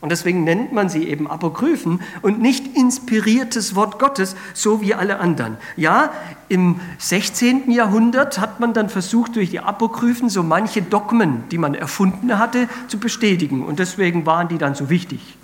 Und 0.00 0.08
deswegen 0.08 0.42
nennt 0.44 0.72
man 0.72 0.88
sie 0.88 1.06
eben 1.08 1.30
Apokryphen 1.30 2.00
und 2.22 2.40
nicht 2.40 2.74
inspiriertes 2.74 3.74
Wort 3.74 3.98
Gottes, 3.98 4.36
so 4.54 4.80
wie 4.80 4.94
alle 4.94 5.20
anderen. 5.20 5.58
Ja, 5.76 6.12
im 6.48 6.80
16. 6.96 7.70
Jahrhundert 7.70 8.38
hat 8.38 8.58
man 8.58 8.72
dann 8.72 8.88
versucht, 8.88 9.36
durch 9.36 9.50
die 9.50 9.60
Apokryphen 9.60 10.30
so 10.30 10.42
manche 10.42 10.80
Dogmen, 10.80 11.44
die 11.50 11.58
man 11.58 11.74
erfunden 11.74 12.38
hatte, 12.38 12.70
zu 12.88 12.98
bestätigen. 12.98 13.66
Und 13.66 13.80
deswegen 13.80 14.24
waren 14.24 14.48
die 14.48 14.56
dann 14.56 14.74
so 14.74 14.88
wichtig. 14.88 15.36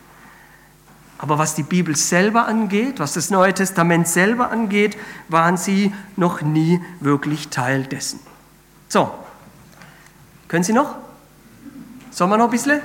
Aber 1.23 1.37
was 1.37 1.55
die 1.55 1.63
Bibel 1.63 1.95
selber 1.97 2.47
angeht, 2.47 2.99
was 2.99 3.13
das 3.13 3.29
Neue 3.29 3.53
Testament 3.53 4.09
selber 4.09 4.51
angeht, 4.51 4.97
waren 5.29 5.59
sie 5.59 5.93
noch 6.17 6.41
nie 6.41 6.81
wirklich 7.01 7.51
Teil 7.51 7.83
dessen. 7.83 8.21
So, 8.89 9.13
können 10.49 10.65
Sie 10.65 10.73
noch? 10.73 10.97
Sollen 12.11 12.31
wir 12.31 12.39
noch 12.39 12.47
ein 12.47 12.51
bisschen? 12.51 12.81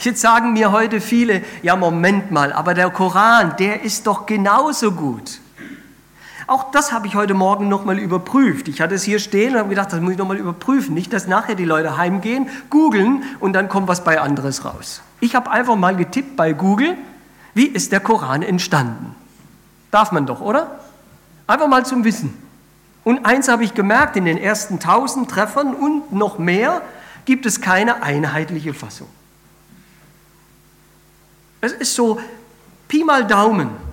Jetzt 0.00 0.20
sagen 0.20 0.52
mir 0.52 0.72
heute 0.72 1.00
viele, 1.00 1.44
ja 1.62 1.76
Moment 1.76 2.32
mal, 2.32 2.52
aber 2.52 2.74
der 2.74 2.90
Koran, 2.90 3.54
der 3.60 3.82
ist 3.82 4.08
doch 4.08 4.26
genauso 4.26 4.90
gut. 4.90 5.40
Auch 6.48 6.70
das 6.70 6.92
habe 6.92 7.06
ich 7.06 7.14
heute 7.14 7.34
Morgen 7.34 7.68
nochmal 7.68 7.98
überprüft. 7.98 8.68
Ich 8.68 8.80
hatte 8.80 8.94
es 8.94 9.02
hier 9.02 9.18
stehen 9.18 9.52
und 9.52 9.58
habe 9.58 9.68
gedacht, 9.68 9.92
das 9.92 10.00
muss 10.00 10.12
ich 10.12 10.18
nochmal 10.18 10.38
überprüfen. 10.38 10.94
Nicht, 10.94 11.12
dass 11.12 11.26
nachher 11.26 11.54
die 11.54 11.66
Leute 11.66 11.98
heimgehen, 11.98 12.48
googeln 12.70 13.22
und 13.38 13.52
dann 13.52 13.68
kommt 13.68 13.86
was 13.86 14.02
bei 14.02 14.18
anderes 14.18 14.64
raus. 14.64 15.02
Ich 15.20 15.34
habe 15.34 15.50
einfach 15.50 15.76
mal 15.76 15.94
getippt 15.94 16.36
bei 16.36 16.54
Google, 16.54 16.96
wie 17.52 17.66
ist 17.66 17.92
der 17.92 18.00
Koran 18.00 18.40
entstanden? 18.40 19.14
Darf 19.90 20.10
man 20.10 20.24
doch, 20.24 20.40
oder? 20.40 20.80
Einfach 21.46 21.68
mal 21.68 21.84
zum 21.84 22.04
Wissen. 22.04 22.32
Und 23.04 23.26
eins 23.26 23.48
habe 23.48 23.62
ich 23.62 23.74
gemerkt, 23.74 24.16
in 24.16 24.24
den 24.24 24.38
ersten 24.38 24.80
tausend 24.80 25.30
Treffern 25.30 25.74
und 25.74 26.12
noch 26.14 26.38
mehr 26.38 26.80
gibt 27.26 27.44
es 27.44 27.60
keine 27.60 28.02
einheitliche 28.02 28.72
Fassung. 28.72 29.08
Es 31.60 31.72
ist 31.72 31.94
so 31.94 32.18
Pi 32.88 33.04
mal 33.04 33.26
Daumen. 33.26 33.87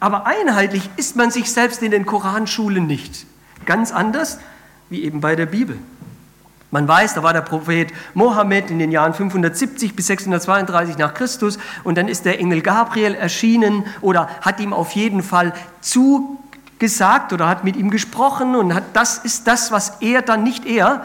Aber 0.00 0.26
einheitlich 0.26 0.88
ist 0.96 1.16
man 1.16 1.30
sich 1.30 1.52
selbst 1.52 1.82
in 1.82 1.90
den 1.90 2.06
Koranschulen 2.06 2.86
nicht. 2.86 3.26
Ganz 3.66 3.92
anders 3.92 4.38
wie 4.90 5.02
eben 5.02 5.20
bei 5.20 5.36
der 5.36 5.46
Bibel. 5.46 5.78
Man 6.70 6.86
weiß, 6.86 7.14
da 7.14 7.22
war 7.22 7.32
der 7.32 7.40
Prophet 7.40 7.92
Mohammed 8.12 8.70
in 8.70 8.78
den 8.78 8.92
Jahren 8.92 9.14
570 9.14 9.96
bis 9.96 10.06
632 10.08 10.98
nach 10.98 11.14
Christus 11.14 11.58
und 11.82 11.96
dann 11.96 12.08
ist 12.08 12.26
der 12.26 12.38
Engel 12.38 12.60
Gabriel 12.60 13.14
erschienen 13.14 13.86
oder 14.02 14.28
hat 14.42 14.60
ihm 14.60 14.74
auf 14.74 14.92
jeden 14.92 15.22
Fall 15.22 15.54
zugesagt 16.78 17.32
oder 17.32 17.48
hat 17.48 17.64
mit 17.64 17.76
ihm 17.76 17.90
gesprochen 17.90 18.54
und 18.54 18.72
hat, 18.72 18.84
das 18.92 19.18
ist 19.18 19.48
das, 19.48 19.72
was 19.72 19.94
er 20.00 20.22
dann 20.22 20.44
nicht 20.44 20.64
er, 20.64 21.04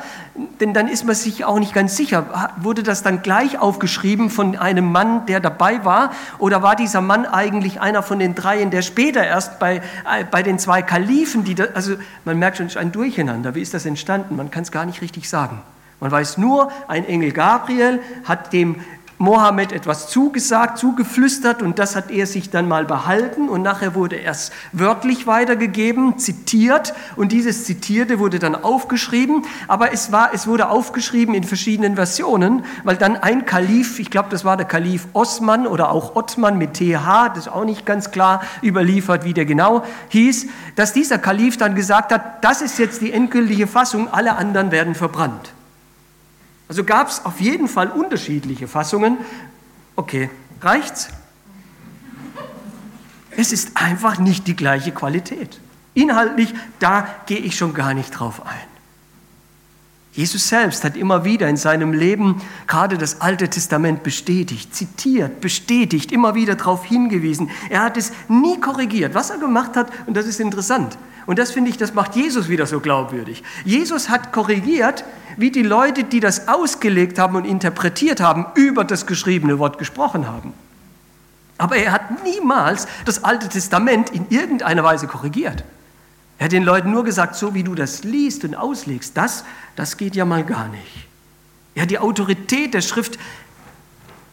denn 0.59 0.73
dann 0.73 0.87
ist 0.87 1.03
man 1.03 1.15
sich 1.15 1.45
auch 1.45 1.57
nicht 1.57 1.73
ganz 1.73 1.97
sicher, 1.97 2.51
wurde 2.57 2.83
das 2.83 3.01
dann 3.01 3.23
gleich 3.23 3.59
aufgeschrieben 3.59 4.29
von 4.29 4.55
einem 4.55 4.91
Mann, 4.91 5.25
der 5.25 5.39
dabei 5.39 5.83
war 5.83 6.11
oder 6.37 6.61
war 6.61 6.75
dieser 6.75 7.01
Mann 7.01 7.25
eigentlich 7.25 7.81
einer 7.81 8.03
von 8.03 8.19
den 8.19 8.35
dreien, 8.35 8.69
der 8.69 8.83
später 8.83 9.23
erst 9.23 9.59
bei, 9.59 9.77
äh, 9.77 10.23
bei 10.29 10.43
den 10.43 10.59
zwei 10.59 10.83
Kalifen, 10.83 11.43
die 11.43 11.55
da, 11.55 11.65
also 11.73 11.95
man 12.23 12.37
merkt 12.37 12.57
schon, 12.57 12.67
es 12.67 12.73
ist 12.73 12.77
ein 12.77 12.91
Durcheinander, 12.91 13.55
wie 13.55 13.61
ist 13.61 13.73
das 13.73 13.85
entstanden? 13.85 14.35
Man 14.35 14.51
kann 14.51 14.63
es 14.63 14.71
gar 14.71 14.85
nicht 14.85 15.01
richtig 15.01 15.27
sagen. 15.27 15.61
Man 15.99 16.11
weiß 16.11 16.37
nur, 16.37 16.71
ein 16.87 17.05
Engel 17.05 17.31
Gabriel 17.31 17.99
hat 18.25 18.53
dem 18.53 18.75
Mohammed 19.23 19.71
etwas 19.71 20.09
zugesagt, 20.09 20.77
zugeflüstert 20.77 21.61
und 21.61 21.79
das 21.79 21.95
hat 21.95 22.11
er 22.11 22.27
sich 22.27 22.49
dann 22.49 22.67
mal 22.67 22.83
behalten 22.83 23.47
und 23.47 23.61
nachher 23.61 23.95
wurde 23.95 24.21
es 24.21 24.51
wörtlich 24.73 25.25
weitergegeben, 25.27 26.17
zitiert 26.17 26.93
und 27.15 27.31
dieses 27.31 27.63
Zitierte 27.63 28.19
wurde 28.19 28.39
dann 28.39 28.53
aufgeschrieben, 28.53 29.45
aber 29.69 29.93
es, 29.93 30.11
war, 30.11 30.31
es 30.33 30.45
wurde 30.45 30.67
aufgeschrieben 30.67 31.35
in 31.35 31.45
verschiedenen 31.45 31.95
Versionen, 31.95 32.65
weil 32.83 32.97
dann 32.97 33.15
ein 33.15 33.45
Kalif, 33.45 33.97
ich 33.97 34.11
glaube 34.11 34.27
das 34.29 34.43
war 34.43 34.57
der 34.57 34.65
Kalif 34.65 35.07
Osman 35.13 35.67
oder 35.67 35.89
auch 35.89 36.17
Ottman 36.17 36.57
mit 36.57 36.73
TH, 36.73 37.29
das 37.29 37.45
ist 37.45 37.47
auch 37.47 37.63
nicht 37.63 37.85
ganz 37.85 38.11
klar 38.11 38.43
überliefert, 38.61 39.23
wie 39.23 39.33
der 39.33 39.45
genau 39.45 39.85
hieß, 40.09 40.47
dass 40.75 40.91
dieser 40.91 41.17
Kalif 41.17 41.55
dann 41.55 41.75
gesagt 41.75 42.11
hat, 42.11 42.43
das 42.43 42.61
ist 42.61 42.77
jetzt 42.77 43.01
die 43.01 43.13
endgültige 43.13 43.67
Fassung, 43.67 44.09
alle 44.11 44.35
anderen 44.35 44.71
werden 44.71 44.95
verbrannt. 44.95 45.53
Also 46.67 46.83
gab 46.83 47.09
es 47.09 47.25
auf 47.25 47.39
jeden 47.39 47.67
Fall 47.67 47.89
unterschiedliche 47.89 48.67
Fassungen. 48.67 49.17
Okay, 49.95 50.29
reicht's? 50.61 51.09
Es 53.31 53.51
ist 53.51 53.75
einfach 53.75 54.19
nicht 54.19 54.47
die 54.47 54.55
gleiche 54.55 54.91
Qualität. 54.91 55.59
Inhaltlich, 55.93 56.53
da 56.79 57.07
gehe 57.25 57.39
ich 57.39 57.55
schon 57.55 57.73
gar 57.73 57.93
nicht 57.93 58.11
drauf 58.11 58.45
ein. 58.45 58.72
Jesus 60.13 60.47
selbst 60.47 60.83
hat 60.83 60.95
immer 60.95 61.25
wieder 61.25 61.49
in 61.49 61.57
seinem 61.57 61.91
Leben 61.91 62.39
gerade 62.67 62.99
das 62.99 63.19
Alte 63.21 63.49
Testament 63.49 64.03
bestätigt, 64.03 64.73
zitiert, 64.73 65.41
bestätigt, 65.41 66.11
immer 66.11 66.35
wieder 66.35 66.53
darauf 66.53 66.85
hingewiesen. 66.85 67.49
Er 67.69 67.81
hat 67.81 67.97
es 67.97 68.11
nie 68.27 68.59
korrigiert. 68.59 69.15
Was 69.15 69.31
er 69.31 69.39
gemacht 69.39 69.75
hat, 69.75 69.87
und 70.05 70.15
das 70.15 70.27
ist 70.27 70.39
interessant, 70.39 70.99
und 71.25 71.39
das 71.39 71.51
finde 71.51 71.71
ich, 71.71 71.77
das 71.77 71.95
macht 71.95 72.15
Jesus 72.15 72.47
wieder 72.47 72.67
so 72.67 72.79
glaubwürdig. 72.79 73.43
Jesus 73.65 74.09
hat 74.09 74.33
korrigiert, 74.33 75.03
wie 75.37 75.49
die 75.49 75.63
Leute, 75.63 76.03
die 76.03 76.19
das 76.19 76.47
ausgelegt 76.47 77.17
haben 77.17 77.35
und 77.35 77.45
interpretiert 77.45 78.21
haben, 78.21 78.45
über 78.53 78.83
das 78.83 79.07
geschriebene 79.07 79.57
Wort 79.57 79.79
gesprochen 79.79 80.27
haben. 80.27 80.53
Aber 81.57 81.77
er 81.77 81.91
hat 81.91 82.23
niemals 82.23 82.87
das 83.05 83.23
Alte 83.23 83.49
Testament 83.49 84.09
in 84.09 84.27
irgendeiner 84.29 84.83
Weise 84.83 85.07
korrigiert. 85.07 85.63
Er 86.43 86.47
hat 86.47 86.51
den 86.51 86.63
Leuten 86.63 86.91
nur 86.91 87.05
gesagt, 87.05 87.37
so 87.37 87.53
wie 87.53 87.63
du 87.63 87.73
das 87.73 88.03
liest 88.03 88.43
und 88.43 88.53
auslegst, 88.53 89.15
das, 89.15 89.45
das 89.77 89.95
geht 89.95 90.13
ja 90.13 90.25
mal 90.25 90.43
gar 90.43 90.67
nicht. 90.67 91.07
Er 91.73 91.83
hat 91.83 91.89
die 91.89 91.99
Autorität 91.99 92.73
der 92.73 92.81
Schrift 92.81 93.17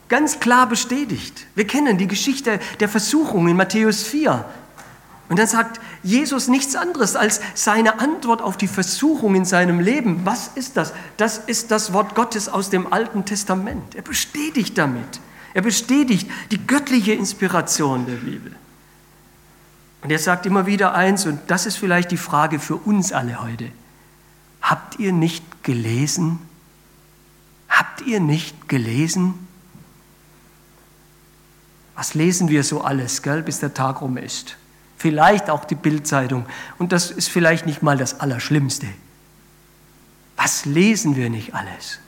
ganz 0.09 0.40
klar 0.40 0.68
bestätigt. 0.68 1.46
Wir 1.55 1.68
kennen 1.68 1.99
die 1.99 2.09
Geschichte 2.09 2.59
der 2.81 2.88
Versuchung 2.88 3.46
in 3.46 3.57
Matthäus 3.57 4.03
4. 4.03 4.44
Und 5.29 5.38
dann 5.38 5.46
sagt 5.46 5.81
Jesus 6.03 6.49
nichts 6.49 6.75
anderes 6.75 7.14
als 7.14 7.40
seine 7.55 8.01
Antwort 8.01 8.42
auf 8.42 8.57
die 8.57 8.66
Versuchung 8.66 9.37
in 9.37 9.44
seinem 9.44 9.79
Leben. 9.79 10.23
Was 10.25 10.49
ist 10.57 10.77
das? 10.77 10.92
Das 11.16 11.38
ist 11.38 11.70
das 11.70 11.92
Wort 11.92 12.16
Gottes 12.16 12.49
aus 12.49 12.70
dem 12.70 12.92
Alten 12.92 13.25
Testament. 13.25 13.94
Er 13.94 14.03
bestätigt 14.03 14.77
damit. 14.77 15.20
Er 15.55 15.62
bestätigt 15.62 16.29
die 16.51 16.66
göttliche 16.66 17.12
Inspiration 17.12 18.05
der 18.07 18.16
Bibel. 18.16 18.57
Und 20.03 20.11
er 20.11 20.19
sagt 20.19 20.47
immer 20.47 20.67
wieder 20.67 20.95
eins, 20.95 21.27
und 21.27 21.41
das 21.49 21.67
ist 21.67 21.77
vielleicht 21.77 22.11
die 22.11 22.17
Frage 22.17 22.59
für 22.59 22.77
uns 22.77 23.13
alle 23.13 23.43
heute. 23.43 23.71
Habt 24.63 24.99
ihr 24.99 25.13
nicht 25.13 25.63
gelesen? 25.63 26.39
Habt 27.69 28.03
ihr 28.03 28.21
nicht 28.21 28.69
gelesen? 28.69 29.35
Was 31.95 32.15
lesen 32.15 32.49
wir 32.49 32.65
so 32.65 32.83
alles, 32.83 33.23
gell, 33.23 33.43
bis 33.43 33.61
der 33.61 33.75
Tag 33.75 34.01
rum 34.01 34.17
ist? 34.17 34.57
vielleicht 35.01 35.49
auch 35.49 35.65
die 35.65 35.75
Bildzeitung. 35.75 36.45
Und 36.79 36.93
das 36.93 37.11
ist 37.11 37.31
vielleicht 37.31 37.65
nicht 37.65 37.83
mal 37.83 37.97
das 37.97 38.21
Allerschlimmste. 38.21 38.87
Was 40.37 40.67
lesen 40.67 41.17
wir 41.17 41.31
nicht 41.31 41.55
alles? 41.55 42.01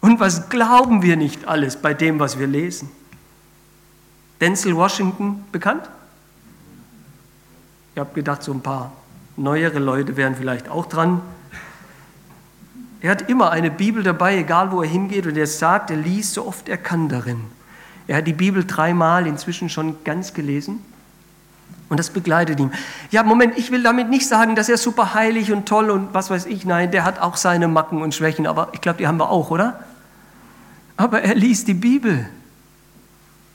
Und 0.00 0.18
was 0.18 0.48
glauben 0.48 1.02
wir 1.02 1.16
nicht 1.16 1.46
alles 1.46 1.76
bei 1.76 1.92
dem, 1.92 2.18
was 2.18 2.38
wir 2.38 2.46
lesen? 2.46 2.88
Denzel 4.40 4.74
Washington 4.76 5.44
bekannt? 5.52 5.90
Ich 7.98 8.00
habe 8.00 8.14
gedacht, 8.14 8.44
so 8.44 8.52
ein 8.52 8.60
paar 8.60 8.92
neuere 9.36 9.80
Leute 9.80 10.16
wären 10.16 10.36
vielleicht 10.36 10.68
auch 10.68 10.86
dran. 10.86 11.20
Er 13.00 13.10
hat 13.10 13.28
immer 13.28 13.50
eine 13.50 13.72
Bibel 13.72 14.04
dabei, 14.04 14.38
egal 14.38 14.70
wo 14.70 14.82
er 14.82 14.88
hingeht, 14.88 15.26
und 15.26 15.36
er 15.36 15.48
sagt, 15.48 15.90
er 15.90 15.96
liest 15.96 16.34
so 16.34 16.46
oft 16.46 16.68
er 16.68 16.76
kann 16.76 17.08
darin. 17.08 17.40
Er 18.06 18.18
hat 18.18 18.28
die 18.28 18.34
Bibel 18.34 18.64
dreimal 18.64 19.26
inzwischen 19.26 19.68
schon 19.68 19.96
ganz 20.04 20.32
gelesen. 20.32 20.78
Und 21.88 21.98
das 21.98 22.10
begleitet 22.10 22.60
ihn. 22.60 22.70
Ja, 23.10 23.24
Moment, 23.24 23.58
ich 23.58 23.72
will 23.72 23.82
damit 23.82 24.08
nicht 24.08 24.28
sagen, 24.28 24.54
dass 24.54 24.68
er 24.68 24.78
super 24.78 25.14
heilig 25.14 25.50
und 25.50 25.66
toll 25.66 25.90
und 25.90 26.14
was 26.14 26.30
weiß 26.30 26.46
ich. 26.46 26.64
Nein, 26.64 26.92
der 26.92 27.04
hat 27.04 27.18
auch 27.18 27.36
seine 27.36 27.66
Macken 27.66 28.00
und 28.00 28.14
Schwächen, 28.14 28.46
aber 28.46 28.68
ich 28.74 28.80
glaube, 28.80 28.98
die 28.98 29.08
haben 29.08 29.18
wir 29.18 29.28
auch, 29.28 29.50
oder? 29.50 29.82
Aber 30.96 31.22
er 31.22 31.34
liest 31.34 31.66
die 31.66 31.74
Bibel. 31.74 32.28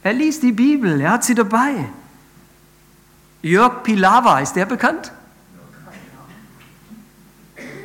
Er 0.03 0.11
liest 0.11 0.43
die 0.43 0.51
Bibel, 0.51 0.99
er 0.99 1.11
hat 1.11 1.23
sie 1.23 1.33
dabei. 1.33 1.85
Jörg 3.43 3.83
Pilawa, 3.83 4.39
ist 4.39 4.55
der 4.55 4.65
bekannt? 4.65 5.11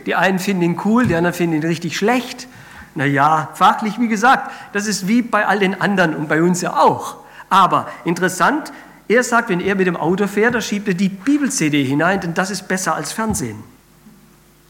Die 0.07 0.15
einen 0.15 0.39
finden 0.39 0.63
ihn 0.63 0.81
cool, 0.85 1.07
die 1.07 1.17
anderen 1.17 1.35
finden 1.35 1.57
ihn 1.57 1.65
richtig 1.65 1.97
schlecht. 1.97 2.49
Naja, 2.95 3.51
fachlich, 3.55 4.01
wie 4.01 4.09
gesagt, 4.09 4.51
das 4.73 4.87
ist 4.87 5.09
wie 5.09 5.21
bei 5.21 5.47
all 5.47 5.59
den 5.59 5.81
anderen 5.81 6.15
und 6.15 6.29
bei 6.29 6.43
uns 6.43 6.63
ja 6.63 6.79
auch. 6.79 7.17
Aber 7.51 7.89
interessant, 8.05 8.73
er 9.09 9.25
sagt, 9.25 9.49
wenn 9.49 9.61
er 9.61 9.75
mit 9.75 9.87
dem 9.87 9.97
Auto 9.97 10.29
fährt, 10.29 10.55
da 10.55 10.61
schiebt 10.61 10.89
er 10.89 10.95
die 10.95 11.09
Bibel-CD 11.09 11.85
hinein, 11.85 12.21
denn 12.21 12.35
das 12.35 12.51
ist 12.51 12.69
besser 12.69 12.95
als 12.95 13.13
Fernsehen. 13.13 13.63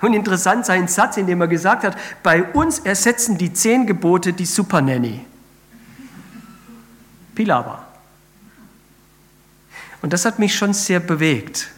Und 0.01 0.14
interessant 0.14 0.64
sein 0.64 0.88
Satz, 0.88 1.16
in 1.16 1.27
dem 1.27 1.40
er 1.40 1.48
gesagt 1.48 1.85
hat, 1.85 1.96
bei 2.22 2.44
uns 2.44 2.79
ersetzen 2.79 3.37
die 3.37 3.53
zehn 3.53 3.87
Gebote 3.87 4.33
die 4.33 4.46
Supernanny. 4.46 5.24
Pilava. 7.35 7.88
Und 10.02 10.12
das 10.12 10.24
hat 10.24 10.38
mich 10.38 10.54
schon 10.54 10.74
sehr 10.74 11.00
bewegt, 11.00 11.70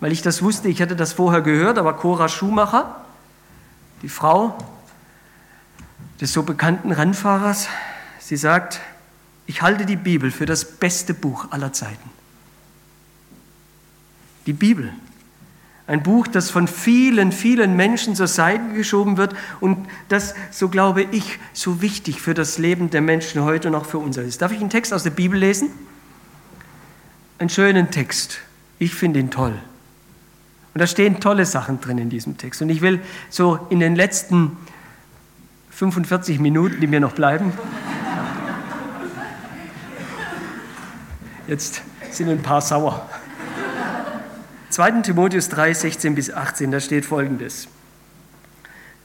weil 0.00 0.12
ich 0.12 0.22
das 0.22 0.42
wusste, 0.42 0.68
ich 0.68 0.82
hatte 0.82 0.96
das 0.96 1.14
vorher 1.14 1.40
gehört, 1.40 1.78
aber 1.78 1.94
Cora 1.94 2.28
Schumacher, 2.28 3.04
die 4.02 4.08
Frau 4.08 4.58
des 6.20 6.32
so 6.32 6.42
bekannten 6.42 6.92
Rennfahrers, 6.92 7.68
sie 8.18 8.36
sagt, 8.36 8.80
ich 9.46 9.62
halte 9.62 9.86
die 9.86 9.96
Bibel 9.96 10.30
für 10.30 10.46
das 10.46 10.64
beste 10.64 11.14
Buch 11.14 11.46
aller 11.50 11.72
Zeiten. 11.72 12.10
Die 14.46 14.52
Bibel. 14.52 14.92
Ein 15.86 16.02
Buch, 16.02 16.26
das 16.26 16.50
von 16.50 16.66
vielen, 16.66 17.30
vielen 17.30 17.76
Menschen 17.76 18.16
zur 18.16 18.26
Seite 18.26 18.72
geschoben 18.74 19.16
wird 19.16 19.36
und 19.60 19.86
das, 20.08 20.34
so 20.50 20.68
glaube 20.68 21.02
ich, 21.02 21.38
so 21.52 21.80
wichtig 21.80 22.20
für 22.20 22.34
das 22.34 22.58
Leben 22.58 22.90
der 22.90 23.02
Menschen 23.02 23.42
heute 23.44 23.68
und 23.68 23.76
auch 23.76 23.86
für 23.86 23.98
uns 23.98 24.16
ist. 24.16 24.42
Darf 24.42 24.50
ich 24.50 24.60
einen 24.60 24.70
Text 24.70 24.92
aus 24.92 25.04
der 25.04 25.10
Bibel 25.10 25.38
lesen? 25.38 25.70
Einen 27.38 27.50
schönen 27.50 27.90
Text. 27.90 28.38
Ich 28.78 28.94
finde 28.94 29.20
ihn 29.20 29.30
toll. 29.30 29.54
Und 30.74 30.80
da 30.80 30.86
stehen 30.86 31.20
tolle 31.20 31.46
Sachen 31.46 31.80
drin 31.80 31.98
in 31.98 32.10
diesem 32.10 32.36
Text. 32.38 32.62
Und 32.62 32.70
ich 32.70 32.80
will 32.80 33.00
so 33.30 33.66
in 33.70 33.80
den 33.80 33.96
letzten 33.96 34.56
45 35.70 36.38
Minuten, 36.38 36.80
die 36.80 36.86
mir 36.86 37.00
noch 37.00 37.12
bleiben, 37.12 37.52
Jetzt 41.46 41.82
sind 42.10 42.28
ein 42.28 42.42
paar 42.42 42.60
sauer. 42.60 43.08
2. 44.70 45.02
Timotheus 45.02 45.48
3, 45.48 45.74
16 45.74 46.14
bis 46.16 46.32
18, 46.32 46.72
da 46.72 46.80
steht 46.80 47.04
folgendes. 47.04 47.68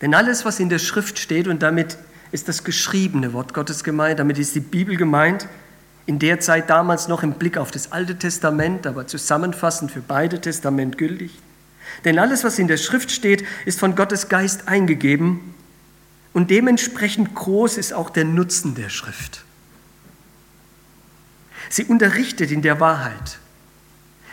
Denn 0.02 0.16
alles, 0.16 0.44
was 0.44 0.60
in 0.60 0.70
der 0.70 0.80
Schrift 0.80 1.20
steht, 1.20 1.48
und 1.48 1.62
damit 1.62 1.98
ist 2.32 2.48
das 2.48 2.64
geschriebene 2.64 3.34
Wort 3.34 3.54
Gottes 3.54 3.84
gemeint, 3.84 4.20
damit 4.20 4.40
ist 4.40 4.56
die 4.56 4.60
Bibel 4.60 4.98
gemeint, 4.98 5.48
in 6.06 6.20
der 6.20 6.40
Zeit 6.40 6.70
damals 6.70 7.08
noch 7.08 7.24
im 7.24 7.34
Blick 7.34 7.58
auf 7.58 7.72
das 7.72 7.92
Alte 7.92 8.18
Testament, 8.18 8.88
aber 8.88 9.08
zusammenfassend 9.08 9.92
für 9.92 10.02
beide 10.02 10.42
Testament 10.42 10.98
gültig. 10.98 11.40
Denn 12.06 12.20
alles, 12.20 12.44
was 12.44 12.60
in 12.60 12.68
der 12.68 12.78
Schrift 12.78 13.12
steht, 13.12 13.46
ist 13.66 13.80
von 13.80 13.96
Gottes 13.96 14.30
Geist 14.30 14.68
eingegeben 14.68 15.54
und 16.34 16.50
dementsprechend 16.50 17.36
groß 17.36 17.78
ist 17.78 17.94
auch 17.94 18.10
der 18.10 18.26
Nutzen 18.26 18.76
der 18.76 18.90
Schrift. 18.90 19.44
Sie 21.70 21.86
unterrichtet 21.86 22.52
in 22.52 22.62
der 22.62 22.80
Wahrheit. 22.80 23.40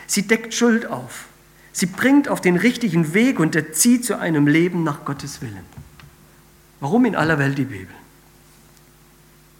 Sie 0.07 0.27
deckt 0.27 0.53
Schuld 0.53 0.87
auf. 0.87 1.25
Sie 1.71 1.85
bringt 1.85 2.27
auf 2.27 2.41
den 2.41 2.57
richtigen 2.57 3.13
Weg 3.13 3.39
und 3.39 3.55
erzieht 3.55 4.03
zu 4.03 4.17
einem 4.17 4.47
Leben 4.47 4.83
nach 4.83 5.05
Gottes 5.05 5.41
Willen. 5.41 5.65
Warum 6.79 7.05
in 7.05 7.15
aller 7.15 7.37
Welt 7.37 7.57
die 7.57 7.65
Bibel? 7.65 7.93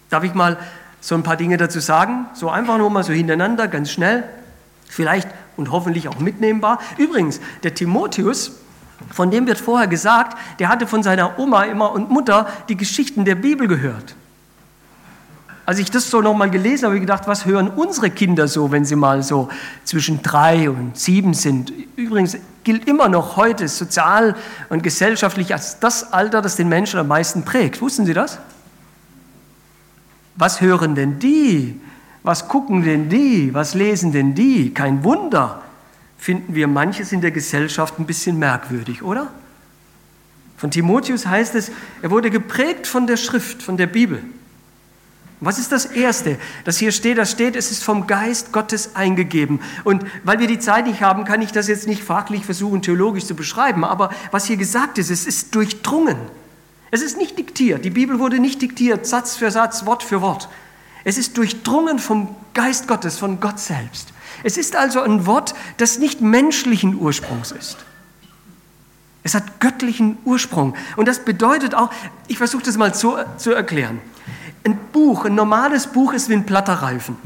Darf 0.08 0.24
ich 0.24 0.34
mal 0.34 0.58
so 1.00 1.14
ein 1.14 1.22
paar 1.22 1.36
Dinge 1.36 1.56
dazu 1.56 1.80
sagen? 1.80 2.26
So 2.34 2.50
einfach 2.50 2.78
nur 2.78 2.90
mal 2.90 3.04
so 3.04 3.12
hintereinander, 3.12 3.68
ganz 3.68 3.90
schnell. 3.90 4.24
Vielleicht 4.88 5.28
und 5.56 5.70
hoffentlich 5.70 6.08
auch 6.08 6.18
mitnehmbar. 6.18 6.78
Übrigens, 6.98 7.40
der 7.62 7.74
Timotheus, 7.74 8.52
von 9.10 9.30
dem 9.30 9.46
wird 9.46 9.58
vorher 9.58 9.86
gesagt, 9.86 10.36
der 10.58 10.68
hatte 10.68 10.86
von 10.86 11.02
seiner 11.02 11.38
Oma 11.38 11.64
immer 11.64 11.92
und 11.92 12.10
Mutter 12.10 12.48
die 12.68 12.76
Geschichten 12.76 13.24
der 13.24 13.34
Bibel 13.34 13.68
gehört. 13.68 14.14
Als 15.66 15.78
ich 15.78 15.90
das 15.90 16.10
so 16.10 16.20
nochmal 16.20 16.50
gelesen 16.50 16.84
habe, 16.84 16.86
habe 16.86 16.96
ich 16.96 17.02
gedacht, 17.02 17.28
was 17.28 17.46
hören 17.46 17.68
unsere 17.68 18.10
Kinder 18.10 18.48
so, 18.48 18.72
wenn 18.72 18.84
sie 18.84 18.96
mal 18.96 19.22
so 19.22 19.48
zwischen 19.84 20.20
drei 20.20 20.68
und 20.68 20.98
sieben 20.98 21.32
sind? 21.32 21.72
Übrigens 21.94 22.36
gilt 22.64 22.88
immer 22.88 23.08
noch 23.08 23.36
heute 23.36 23.68
sozial 23.68 24.34
und 24.68 24.82
gesellschaftlich 24.82 25.52
als 25.52 25.78
das 25.78 26.12
Alter, 26.12 26.42
das 26.42 26.56
den 26.56 26.68
Menschen 26.68 26.98
am 26.98 27.06
meisten 27.06 27.44
prägt. 27.44 27.80
Wussten 27.80 28.04
Sie 28.04 28.14
das? 28.14 28.38
Was 30.36 30.60
hören 30.60 30.94
denn 30.94 31.18
die? 31.18 31.80
Was 32.22 32.48
gucken 32.48 32.84
denn 32.84 33.08
die? 33.08 33.52
Was 33.54 33.74
lesen 33.74 34.12
denn 34.12 34.34
die? 34.34 34.72
Kein 34.74 35.04
Wunder, 35.04 35.62
finden 36.18 36.54
wir 36.54 36.68
manches 36.68 37.12
in 37.12 37.20
der 37.20 37.30
Gesellschaft 37.30 37.98
ein 37.98 38.06
bisschen 38.06 38.38
merkwürdig, 38.38 39.02
oder? 39.02 39.28
Von 40.56 40.70
Timotheus 40.70 41.26
heißt 41.26 41.54
es, 41.54 41.72
er 42.02 42.10
wurde 42.10 42.30
geprägt 42.30 42.86
von 42.86 43.06
der 43.06 43.16
Schrift, 43.16 43.62
von 43.62 43.78
der 43.78 43.86
Bibel. 43.86 44.22
Was 45.40 45.58
ist 45.58 45.72
das 45.72 45.86
Erste, 45.86 46.36
das 46.64 46.76
hier 46.76 46.92
steht? 46.92 47.16
Das 47.16 47.30
steht, 47.30 47.56
es 47.56 47.70
ist 47.70 47.82
vom 47.82 48.06
Geist 48.06 48.52
Gottes 48.52 48.94
eingegeben. 48.94 49.60
Und 49.84 50.04
weil 50.22 50.38
wir 50.38 50.46
die 50.46 50.58
Zeit 50.58 50.86
nicht 50.86 51.00
haben, 51.00 51.24
kann 51.24 51.40
ich 51.40 51.50
das 51.50 51.66
jetzt 51.66 51.88
nicht 51.88 52.04
fachlich 52.04 52.44
versuchen, 52.44 52.82
theologisch 52.82 53.24
zu 53.24 53.34
beschreiben. 53.34 53.82
Aber 53.82 54.10
was 54.32 54.44
hier 54.44 54.58
gesagt 54.58 54.98
ist, 54.98 55.08
es 55.08 55.26
ist 55.26 55.54
durchdrungen. 55.54 56.18
Es 56.90 57.02
ist 57.02 57.16
nicht 57.16 57.38
diktiert. 57.38 57.84
Die 57.84 57.90
Bibel 57.90 58.18
wurde 58.18 58.40
nicht 58.40 58.60
diktiert, 58.62 59.06
Satz 59.06 59.36
für 59.36 59.50
Satz, 59.50 59.86
Wort 59.86 60.02
für 60.02 60.20
Wort. 60.20 60.48
Es 61.04 61.18
ist 61.18 61.36
durchdrungen 61.36 61.98
vom 61.98 62.34
Geist 62.52 62.88
Gottes, 62.88 63.18
von 63.18 63.40
Gott 63.40 63.58
selbst. 63.58 64.12
Es 64.42 64.56
ist 64.56 64.76
also 64.76 65.00
ein 65.00 65.26
Wort, 65.26 65.54
das 65.76 65.98
nicht 65.98 66.20
menschlichen 66.20 66.94
Ursprungs 66.96 67.52
ist. 67.52 67.78
Es 69.22 69.34
hat 69.34 69.60
göttlichen 69.60 70.18
Ursprung. 70.24 70.74
Und 70.96 71.06
das 71.06 71.24
bedeutet 71.24 71.74
auch, 71.74 71.90
ich 72.26 72.38
versuche 72.38 72.62
das 72.62 72.76
mal 72.76 72.94
so 72.94 73.18
zu 73.36 73.52
erklären. 73.52 74.00
Ein 74.64 74.78
Buch, 74.92 75.24
ein 75.24 75.34
normales 75.34 75.86
Buch 75.86 76.12
ist 76.12 76.28
wie 76.28 76.34
ein 76.34 76.46
platter 76.46 76.74
Reifen. 76.74 77.16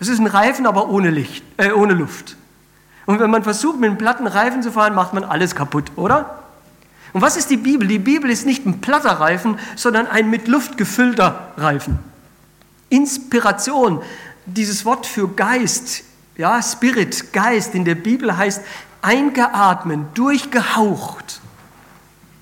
Es 0.00 0.08
ist 0.08 0.18
ein 0.18 0.26
Reifen, 0.26 0.66
aber 0.66 0.88
ohne, 0.88 1.10
Licht, 1.10 1.44
äh, 1.56 1.70
ohne 1.72 1.94
Luft. 1.94 2.36
Und 3.06 3.20
wenn 3.20 3.30
man 3.30 3.42
versucht, 3.42 3.78
mit 3.78 3.90
einem 3.90 3.98
platten 3.98 4.26
Reifen 4.26 4.62
zu 4.62 4.72
fahren, 4.72 4.94
macht 4.94 5.12
man 5.12 5.24
alles 5.24 5.54
kaputt, 5.54 5.92
oder? 5.96 6.43
Und 7.14 7.22
was 7.22 7.36
ist 7.36 7.48
die 7.48 7.56
Bibel? 7.56 7.86
Die 7.86 8.00
Bibel 8.00 8.28
ist 8.28 8.44
nicht 8.44 8.66
ein 8.66 8.80
platter 8.80 9.12
Reifen, 9.12 9.56
sondern 9.76 10.08
ein 10.08 10.28
mit 10.30 10.48
Luft 10.48 10.76
gefüllter 10.76 11.52
Reifen. 11.56 12.00
Inspiration, 12.90 14.02
dieses 14.46 14.84
Wort 14.84 15.06
für 15.06 15.28
Geist, 15.28 16.02
ja, 16.36 16.60
Spirit, 16.60 17.32
Geist 17.32 17.76
in 17.76 17.84
der 17.84 17.94
Bibel 17.94 18.36
heißt 18.36 18.62
eingeatmet, 19.00 20.00
durchgehaucht. 20.14 21.40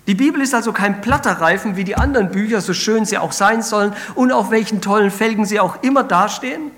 Die 0.07 0.15
Bibel 0.15 0.41
ist 0.41 0.55
also 0.55 0.73
kein 0.73 1.03
platter 1.03 1.33
Reifen 1.33 1.77
wie 1.77 1.85
die 1.85 1.97
anderen 1.97 2.31
Bücher, 2.31 2.63
so 2.63 2.73
schön 2.73 3.05
sie 3.05 3.19
auch 3.19 3.33
sein 3.33 3.63
sollen 3.63 3.93
und 4.15 4.33
auf 4.33 4.51
welchen 4.51 4.81
tollen 4.81 5.11
Felgen 5.11 5.45
sie 5.45 5.61
auch 5.61 5.83
immer 5.83 6.03
dastehen. 6.03 6.71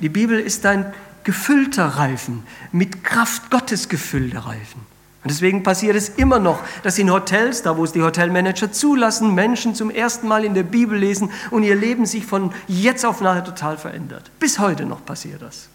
Die 0.00 0.08
Bibel 0.08 0.40
ist 0.40 0.66
ein 0.66 0.92
gefüllter 1.22 1.86
Reifen, 1.86 2.42
mit 2.72 3.04
Kraft 3.04 3.48
Gottes 3.48 3.88
gefüllter 3.88 4.40
Reifen. 4.40 4.90
Und 5.22 5.30
deswegen 5.30 5.62
passiert 5.62 5.96
es 5.96 6.08
immer 6.08 6.38
noch, 6.38 6.60
dass 6.82 6.98
in 6.98 7.10
Hotels, 7.10 7.62
da 7.62 7.76
wo 7.76 7.84
es 7.84 7.92
die 7.92 8.02
Hotelmanager 8.02 8.72
zulassen, 8.72 9.34
Menschen 9.34 9.74
zum 9.74 9.90
ersten 9.90 10.26
Mal 10.26 10.44
in 10.44 10.54
der 10.54 10.62
Bibel 10.62 10.98
lesen 10.98 11.30
und 11.50 11.62
ihr 11.62 11.74
Leben 11.74 12.06
sich 12.06 12.24
von 12.24 12.52
jetzt 12.68 13.04
auf 13.04 13.20
nachher 13.20 13.44
total 13.44 13.76
verändert. 13.76 14.30
Bis 14.38 14.58
heute 14.58 14.86
noch 14.86 15.04
passiert 15.04 15.42
das. 15.42 15.68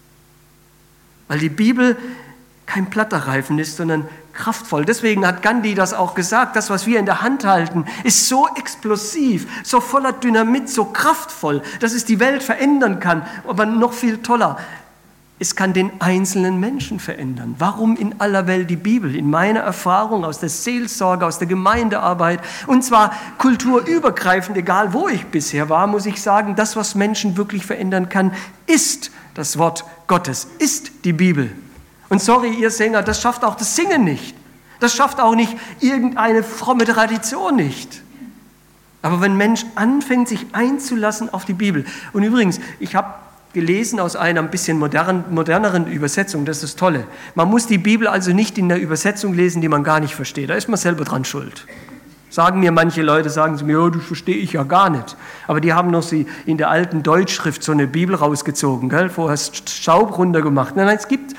Weil 1.28 1.38
die 1.38 1.48
Bibel 1.48 1.96
kein 2.66 2.90
platter 2.90 3.18
Reifen 3.18 3.60
ist, 3.60 3.76
sondern 3.76 4.08
kraftvoll. 4.32 4.84
Deswegen 4.84 5.24
hat 5.24 5.42
Gandhi 5.42 5.76
das 5.76 5.94
auch 5.94 6.16
gesagt, 6.16 6.56
das, 6.56 6.68
was 6.68 6.84
wir 6.86 6.98
in 6.98 7.06
der 7.06 7.22
Hand 7.22 7.44
halten, 7.44 7.86
ist 8.02 8.28
so 8.28 8.48
explosiv, 8.56 9.46
so 9.62 9.80
voller 9.80 10.12
Dynamit, 10.12 10.68
so 10.68 10.86
kraftvoll, 10.86 11.62
dass 11.78 11.92
es 11.92 12.04
die 12.04 12.18
Welt 12.18 12.42
verändern 12.42 12.98
kann. 12.98 13.24
Aber 13.46 13.64
noch 13.64 13.92
viel 13.92 14.18
toller, 14.18 14.58
es 15.38 15.54
kann 15.54 15.74
den 15.74 16.00
einzelnen 16.00 16.58
Menschen 16.58 16.98
verändern. 16.98 17.56
Warum 17.58 17.96
in 17.96 18.20
aller 18.20 18.46
Welt 18.46 18.70
die 18.70 18.76
Bibel? 18.76 19.14
In 19.14 19.28
meiner 19.28 19.60
Erfahrung 19.60 20.24
aus 20.24 20.38
der 20.38 20.48
Seelsorge, 20.48 21.26
aus 21.26 21.38
der 21.38 21.46
Gemeindearbeit 21.46 22.40
und 22.66 22.82
zwar 22.82 23.12
kulturübergreifend, 23.36 24.56
egal 24.56 24.94
wo 24.94 25.08
ich 25.08 25.26
bisher 25.26 25.68
war, 25.68 25.86
muss 25.86 26.06
ich 26.06 26.22
sagen, 26.22 26.56
das, 26.56 26.74
was 26.74 26.94
Menschen 26.94 27.36
wirklich 27.36 27.66
verändern 27.66 28.08
kann, 28.08 28.32
ist 28.66 29.10
das 29.34 29.58
Wort 29.58 29.84
Gottes, 30.06 30.48
ist 30.58 31.04
die 31.04 31.12
Bibel. 31.12 31.52
Und 32.08 32.22
sorry, 32.22 32.54
ihr 32.54 32.70
Sänger, 32.70 33.02
das 33.02 33.20
schafft 33.20 33.44
auch 33.44 33.56
das 33.56 33.76
Singen 33.76 34.04
nicht. 34.04 34.34
Das 34.80 34.94
schafft 34.94 35.20
auch 35.20 35.34
nicht 35.34 35.54
irgendeine 35.80 36.42
fromme 36.42 36.84
Tradition 36.84 37.56
nicht. 37.56 38.02
Aber 39.02 39.20
wenn 39.20 39.32
ein 39.32 39.36
Mensch 39.36 39.66
anfängt, 39.74 40.28
sich 40.28 40.46
einzulassen 40.52 41.32
auf 41.32 41.44
die 41.44 41.52
Bibel, 41.52 41.84
und 42.12 42.22
übrigens, 42.22 42.58
ich 42.80 42.94
habe 42.94 43.14
gelesen 43.56 44.00
aus 44.00 44.16
einer 44.16 44.42
ein 44.42 44.50
bisschen 44.50 44.78
modern, 44.78 45.24
moderneren 45.30 45.86
Übersetzung. 45.86 46.44
Das 46.44 46.58
ist 46.58 46.62
das 46.62 46.76
Tolle. 46.76 47.06
Man 47.34 47.48
muss 47.48 47.66
die 47.66 47.78
Bibel 47.78 48.06
also 48.06 48.34
nicht 48.34 48.58
in 48.58 48.68
der 48.68 48.78
Übersetzung 48.78 49.32
lesen, 49.32 49.62
die 49.62 49.68
man 49.68 49.82
gar 49.82 49.98
nicht 49.98 50.14
versteht. 50.14 50.50
Da 50.50 50.54
ist 50.54 50.68
man 50.68 50.76
selber 50.76 51.06
dran 51.06 51.24
schuld. 51.24 51.66
Sagen 52.28 52.60
mir 52.60 52.70
manche 52.70 53.00
Leute, 53.00 53.30
sagen 53.30 53.56
sie 53.56 53.64
mir, 53.64 53.80
oh, 53.80 53.88
das 53.88 54.04
verstehe 54.04 54.36
ich 54.36 54.52
ja 54.52 54.62
gar 54.64 54.90
nicht. 54.90 55.16
Aber 55.46 55.62
die 55.62 55.72
haben 55.72 55.90
noch 55.90 56.02
sie 56.02 56.26
in 56.44 56.58
der 56.58 56.68
alten 56.68 57.02
Deutschschrift 57.02 57.62
so 57.62 57.72
eine 57.72 57.86
Bibel 57.86 58.14
rausgezogen, 58.14 58.90
gell? 58.90 59.08
vorher 59.08 59.38
Staub 59.38 60.18
runtergemacht. 60.18 60.76
Nein, 60.76 60.84
nein, 60.84 60.98
es 60.98 61.08
gibt 61.08 61.34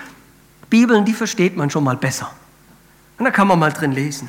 Bibeln, 0.71 1.05
die 1.05 1.13
versteht 1.13 1.55
man 1.55 1.69
schon 1.69 1.83
mal 1.83 1.97
besser. 1.97 2.31
Und 3.19 3.25
da 3.25 3.31
kann 3.31 3.47
man 3.47 3.59
mal 3.59 3.71
drin 3.71 3.91
lesen. 3.91 4.27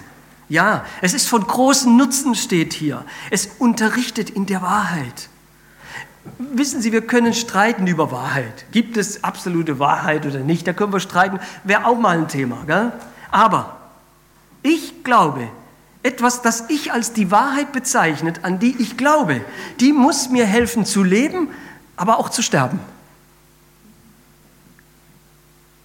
Ja, 0.51 0.85
es 1.01 1.15
ist 1.15 1.27
von 1.27 1.43
großem 1.43 1.97
Nutzen, 1.97 2.35
steht 2.35 2.75
hier. 2.75 3.03
Es 3.31 3.49
unterrichtet 3.59 4.29
in 4.29 4.45
der 4.45 4.61
Wahrheit. 4.61 5.31
Wissen 6.39 6.81
Sie, 6.81 6.93
wir 6.93 7.07
können 7.07 7.35
streiten 7.35 7.87
über 7.87 8.11
Wahrheit. 8.11 8.67
Gibt 8.73 8.97
es 8.97 9.25
absolute 9.25 9.79
Wahrheit 9.79 10.27
oder 10.27 10.41
nicht? 10.41 10.67
Da 10.67 10.73
können 10.73 10.93
wir 10.93 11.01
streiten. 11.01 11.41
Wäre 11.65 11.87
auch 11.87 11.99
mal 11.99 12.19
ein 12.19 12.29
Thema. 12.29 12.65
Gell? 12.67 12.93
Aber 13.31 13.77
ich 14.63 15.05
glaube, 15.05 15.49
etwas, 16.03 16.43
das 16.43 16.65
ich 16.69 16.93
als 16.93 17.13
die 17.13 17.31
Wahrheit 17.31 17.73
bezeichnet, 17.73 18.41
an 18.45 18.59
die 18.59 18.77
ich 18.79 18.97
glaube, 18.97 19.41
die 19.81 19.93
muss 19.93 20.31
mir 20.31 20.47
helfen 20.47 20.85
zu 20.85 21.03
leben, 21.03 21.49
aber 21.97 22.19
auch 22.19 22.29
zu 22.29 22.43
sterben. 22.43 22.81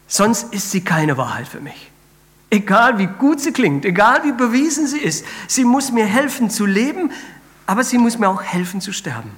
Sonst 0.08 0.54
ist 0.54 0.72
sie 0.72 0.82
keine 0.82 1.18
Wahrheit 1.18 1.48
für 1.48 1.60
mich. 1.60 1.90
Egal 2.52 3.00
wie 3.00 3.08
gut 3.08 3.40
sie 3.40 3.52
klingt, 3.52 3.84
egal 3.84 4.24
wie 4.24 4.32
bewiesen 4.32 4.86
sie 4.86 5.00
ist, 5.00 5.26
sie 5.48 5.66
muss 5.66 5.92
mir 5.92 6.06
helfen 6.06 6.52
zu 6.52 6.68
leben, 6.68 7.12
aber 7.66 7.84
sie 7.84 7.98
muss 7.98 8.20
mir 8.20 8.30
auch 8.30 8.44
helfen 8.44 8.80
zu 8.80 8.92
sterben. 8.92 9.32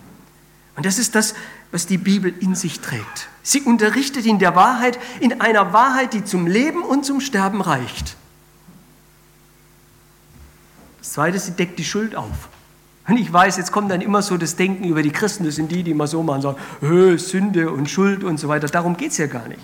Und 0.75 0.85
das 0.85 0.99
ist 0.99 1.15
das, 1.15 1.35
was 1.71 1.85
die 1.85 1.97
Bibel 1.97 2.33
in 2.39 2.55
sich 2.55 2.79
trägt. 2.81 3.29
Sie 3.43 3.61
unterrichtet 3.61 4.25
in 4.25 4.39
der 4.39 4.55
Wahrheit, 4.55 4.99
in 5.19 5.39
einer 5.39 5.71
Wahrheit, 5.71 6.13
die 6.13 6.23
zum 6.23 6.47
Leben 6.47 6.81
und 6.81 7.05
zum 7.05 7.21
Sterben 7.21 7.61
reicht. 7.61 8.15
Das 10.99 11.13
Zweite, 11.13 11.39
sie 11.39 11.51
deckt 11.51 11.79
die 11.79 11.85
Schuld 11.85 12.15
auf. 12.15 12.49
Und 13.07 13.17
ich 13.17 13.31
weiß, 13.31 13.57
jetzt 13.57 13.71
kommt 13.71 13.91
dann 13.91 14.01
immer 14.01 14.21
so 14.21 14.35
das 14.35 14.55
Denken 14.55 14.85
über 14.85 15.03
die 15.03 15.11
Christen, 15.11 15.45
das 15.45 15.55
sind 15.55 15.71
die, 15.71 15.83
die 15.83 15.91
immer 15.91 16.07
so 16.07 16.23
machen, 16.23 16.41
sagen, 16.41 17.17
Sünde 17.19 17.71
und 17.71 17.89
Schuld 17.89 18.23
und 18.23 18.39
so 18.39 18.47
weiter. 18.47 18.67
Darum 18.67 18.97
geht 18.97 19.11
es 19.11 19.17
ja 19.17 19.27
gar 19.27 19.47
nicht. 19.47 19.61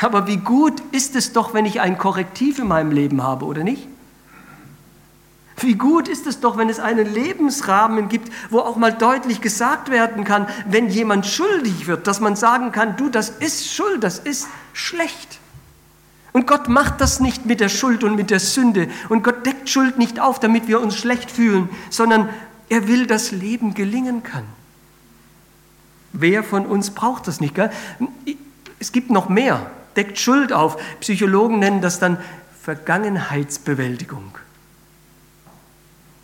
Aber 0.00 0.26
wie 0.26 0.38
gut 0.38 0.82
ist 0.92 1.16
es 1.16 1.32
doch, 1.32 1.54
wenn 1.54 1.66
ich 1.66 1.80
ein 1.80 1.98
Korrektiv 1.98 2.58
in 2.58 2.68
meinem 2.68 2.92
Leben 2.92 3.22
habe, 3.22 3.44
oder 3.44 3.62
nicht? 3.62 3.88
Wie 5.58 5.74
gut 5.74 6.06
ist 6.06 6.26
es 6.26 6.40
doch, 6.40 6.58
wenn 6.58 6.68
es 6.68 6.78
einen 6.80 7.12
Lebensrahmen 7.12 8.08
gibt, 8.08 8.30
wo 8.50 8.58
auch 8.58 8.76
mal 8.76 8.92
deutlich 8.92 9.40
gesagt 9.40 9.90
werden 9.90 10.24
kann, 10.24 10.46
wenn 10.68 10.88
jemand 10.88 11.26
schuldig 11.26 11.86
wird, 11.86 12.06
dass 12.06 12.20
man 12.20 12.36
sagen 12.36 12.72
kann, 12.72 12.96
du, 12.96 13.08
das 13.08 13.30
ist 13.30 13.72
Schuld, 13.72 14.04
das 14.04 14.18
ist 14.18 14.48
schlecht. 14.74 15.38
Und 16.32 16.46
Gott 16.46 16.68
macht 16.68 17.00
das 17.00 17.20
nicht 17.20 17.46
mit 17.46 17.60
der 17.60 17.70
Schuld 17.70 18.04
und 18.04 18.14
mit 18.16 18.28
der 18.28 18.40
Sünde. 18.40 18.88
Und 19.08 19.24
Gott 19.24 19.46
deckt 19.46 19.70
Schuld 19.70 19.96
nicht 19.96 20.20
auf, 20.20 20.38
damit 20.38 20.68
wir 20.68 20.82
uns 20.82 20.94
schlecht 20.94 21.30
fühlen, 21.30 21.70
sondern 21.88 22.28
er 22.68 22.88
will, 22.88 23.06
dass 23.06 23.30
Leben 23.30 23.72
gelingen 23.72 24.22
kann. 24.22 24.44
Wer 26.12 26.44
von 26.44 26.66
uns 26.66 26.90
braucht 26.90 27.26
das 27.28 27.40
nicht? 27.40 27.54
Gell? 27.54 27.70
Es 28.78 28.92
gibt 28.92 29.10
noch 29.10 29.30
mehr. 29.30 29.70
Deckt 29.96 30.18
Schuld 30.18 30.52
auf. 30.52 30.76
Psychologen 31.00 31.58
nennen 31.58 31.80
das 31.80 31.98
dann 31.98 32.18
Vergangenheitsbewältigung. 32.62 34.36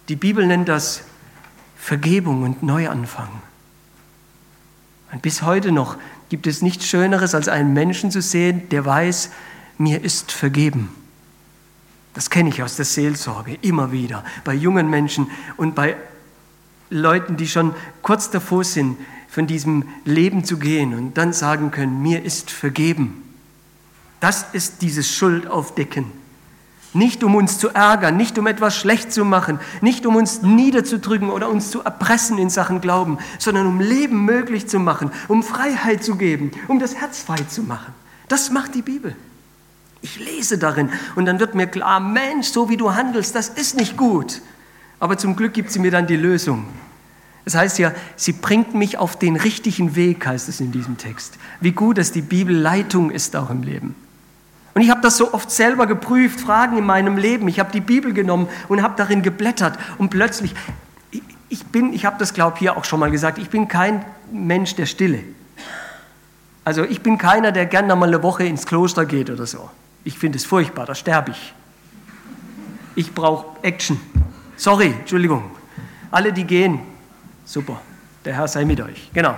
Die 0.08 0.16
Bibel 0.16 0.46
nennt 0.46 0.68
das 0.68 1.02
Vergebung 1.76 2.42
und 2.42 2.62
Neuanfang. 2.62 3.28
Und 5.12 5.22
bis 5.22 5.42
heute 5.42 5.72
noch 5.72 5.96
gibt 6.28 6.46
es 6.46 6.62
nichts 6.62 6.86
Schöneres, 6.86 7.34
als 7.34 7.48
einen 7.48 7.72
Menschen 7.72 8.10
zu 8.10 8.22
sehen, 8.22 8.68
der 8.70 8.84
weiß, 8.84 9.30
mir 9.78 10.02
ist 10.02 10.32
vergeben. 10.32 10.94
Das 12.14 12.30
kenne 12.30 12.50
ich 12.50 12.62
aus 12.62 12.76
der 12.76 12.84
Seelsorge 12.84 13.58
immer 13.62 13.92
wieder, 13.92 14.24
bei 14.44 14.54
jungen 14.54 14.88
Menschen 14.88 15.30
und 15.56 15.74
bei 15.74 15.96
Leuten, 16.90 17.36
die 17.36 17.48
schon 17.48 17.74
kurz 18.02 18.30
davor 18.30 18.64
sind, 18.64 18.98
von 19.28 19.46
diesem 19.46 19.88
Leben 20.04 20.44
zu 20.44 20.58
gehen 20.58 20.94
und 20.94 21.16
dann 21.16 21.32
sagen 21.32 21.70
können, 21.70 22.02
mir 22.02 22.22
ist 22.22 22.50
vergeben. 22.50 23.22
Das 24.20 24.46
ist 24.52 24.82
dieses 24.82 25.10
Schuldaufdecken. 25.10 26.04
Nicht 26.94 27.24
um 27.24 27.34
uns 27.34 27.58
zu 27.58 27.70
ärgern, 27.70 28.16
nicht 28.16 28.38
um 28.38 28.46
etwas 28.46 28.76
schlecht 28.76 29.12
zu 29.12 29.24
machen, 29.24 29.58
nicht 29.80 30.04
um 30.04 30.14
uns 30.14 30.42
niederzudrücken 30.42 31.30
oder 31.30 31.48
uns 31.48 31.70
zu 31.70 31.80
erpressen 31.80 32.36
in 32.36 32.50
Sachen 32.50 32.82
Glauben, 32.82 33.18
sondern 33.38 33.66
um 33.66 33.80
Leben 33.80 34.24
möglich 34.26 34.68
zu 34.68 34.78
machen, 34.78 35.10
um 35.28 35.42
Freiheit 35.42 36.04
zu 36.04 36.16
geben, 36.16 36.50
um 36.68 36.78
das 36.78 36.94
Herz 36.94 37.22
frei 37.22 37.38
zu 37.48 37.62
machen. 37.62 37.94
Das 38.28 38.50
macht 38.50 38.74
die 38.74 38.82
Bibel. 38.82 39.16
Ich 40.02 40.18
lese 40.18 40.58
darin 40.58 40.90
und 41.14 41.24
dann 41.24 41.40
wird 41.40 41.54
mir 41.54 41.66
klar, 41.66 42.00
Mensch, 42.00 42.48
so 42.48 42.68
wie 42.68 42.76
du 42.76 42.94
handelst, 42.94 43.34
das 43.34 43.48
ist 43.48 43.76
nicht 43.76 43.96
gut. 43.96 44.42
Aber 45.00 45.16
zum 45.16 45.34
Glück 45.34 45.54
gibt 45.54 45.70
sie 45.70 45.78
mir 45.78 45.90
dann 45.90 46.06
die 46.06 46.16
Lösung. 46.16 46.66
Das 47.44 47.54
heißt 47.54 47.78
ja, 47.78 47.92
sie 48.16 48.32
bringt 48.32 48.74
mich 48.74 48.98
auf 48.98 49.18
den 49.18 49.36
richtigen 49.36 49.96
Weg, 49.96 50.26
heißt 50.26 50.48
es 50.48 50.60
in 50.60 50.72
diesem 50.72 50.98
Text. 50.98 51.38
Wie 51.60 51.72
gut, 51.72 51.98
dass 51.98 52.12
die 52.12 52.20
Bibel 52.20 52.54
Leitung 52.54 53.10
ist 53.10 53.34
auch 53.34 53.50
im 53.50 53.62
Leben. 53.62 53.94
Und 54.74 54.82
ich 54.82 54.90
habe 54.90 55.00
das 55.00 55.16
so 55.16 55.34
oft 55.34 55.50
selber 55.50 55.86
geprüft, 55.86 56.40
Fragen 56.40 56.78
in 56.78 56.84
meinem 56.84 57.16
Leben. 57.16 57.46
Ich 57.48 57.60
habe 57.60 57.70
die 57.72 57.80
Bibel 57.80 58.12
genommen 58.12 58.48
und 58.68 58.82
habe 58.82 58.94
darin 58.96 59.22
geblättert 59.22 59.78
und 59.98 60.08
plötzlich, 60.08 60.54
ich 61.48 61.66
bin, 61.66 61.92
ich 61.92 62.04
habe 62.06 62.16
das 62.18 62.32
glaube 62.32 62.54
ich 62.54 62.60
hier 62.60 62.76
auch 62.76 62.84
schon 62.84 63.00
mal 63.00 63.10
gesagt, 63.10 63.38
ich 63.38 63.50
bin 63.50 63.68
kein 63.68 64.04
Mensch 64.32 64.74
der 64.74 64.86
Stille. 64.86 65.22
Also 66.64 66.84
ich 66.84 67.02
bin 67.02 67.18
keiner, 67.18 67.52
der 67.52 67.66
gerne 67.66 67.94
mal 67.96 68.08
eine 68.08 68.22
Woche 68.22 68.44
ins 68.44 68.66
Kloster 68.66 69.04
geht 69.04 69.28
oder 69.28 69.46
so. 69.46 69.68
Ich 70.04 70.18
finde 70.18 70.38
es 70.38 70.46
furchtbar, 70.46 70.86
da 70.86 70.94
sterbe 70.94 71.32
ich. 71.32 71.54
Ich 72.94 73.14
brauche 73.14 73.46
Action. 73.62 74.00
Sorry, 74.56 74.94
Entschuldigung. 75.00 75.50
Alle, 76.10 76.32
die 76.32 76.44
gehen, 76.44 76.80
Super. 77.44 77.80
Der 78.24 78.34
Herr 78.34 78.48
sei 78.48 78.64
mit 78.64 78.80
euch. 78.80 79.10
Genau. 79.12 79.36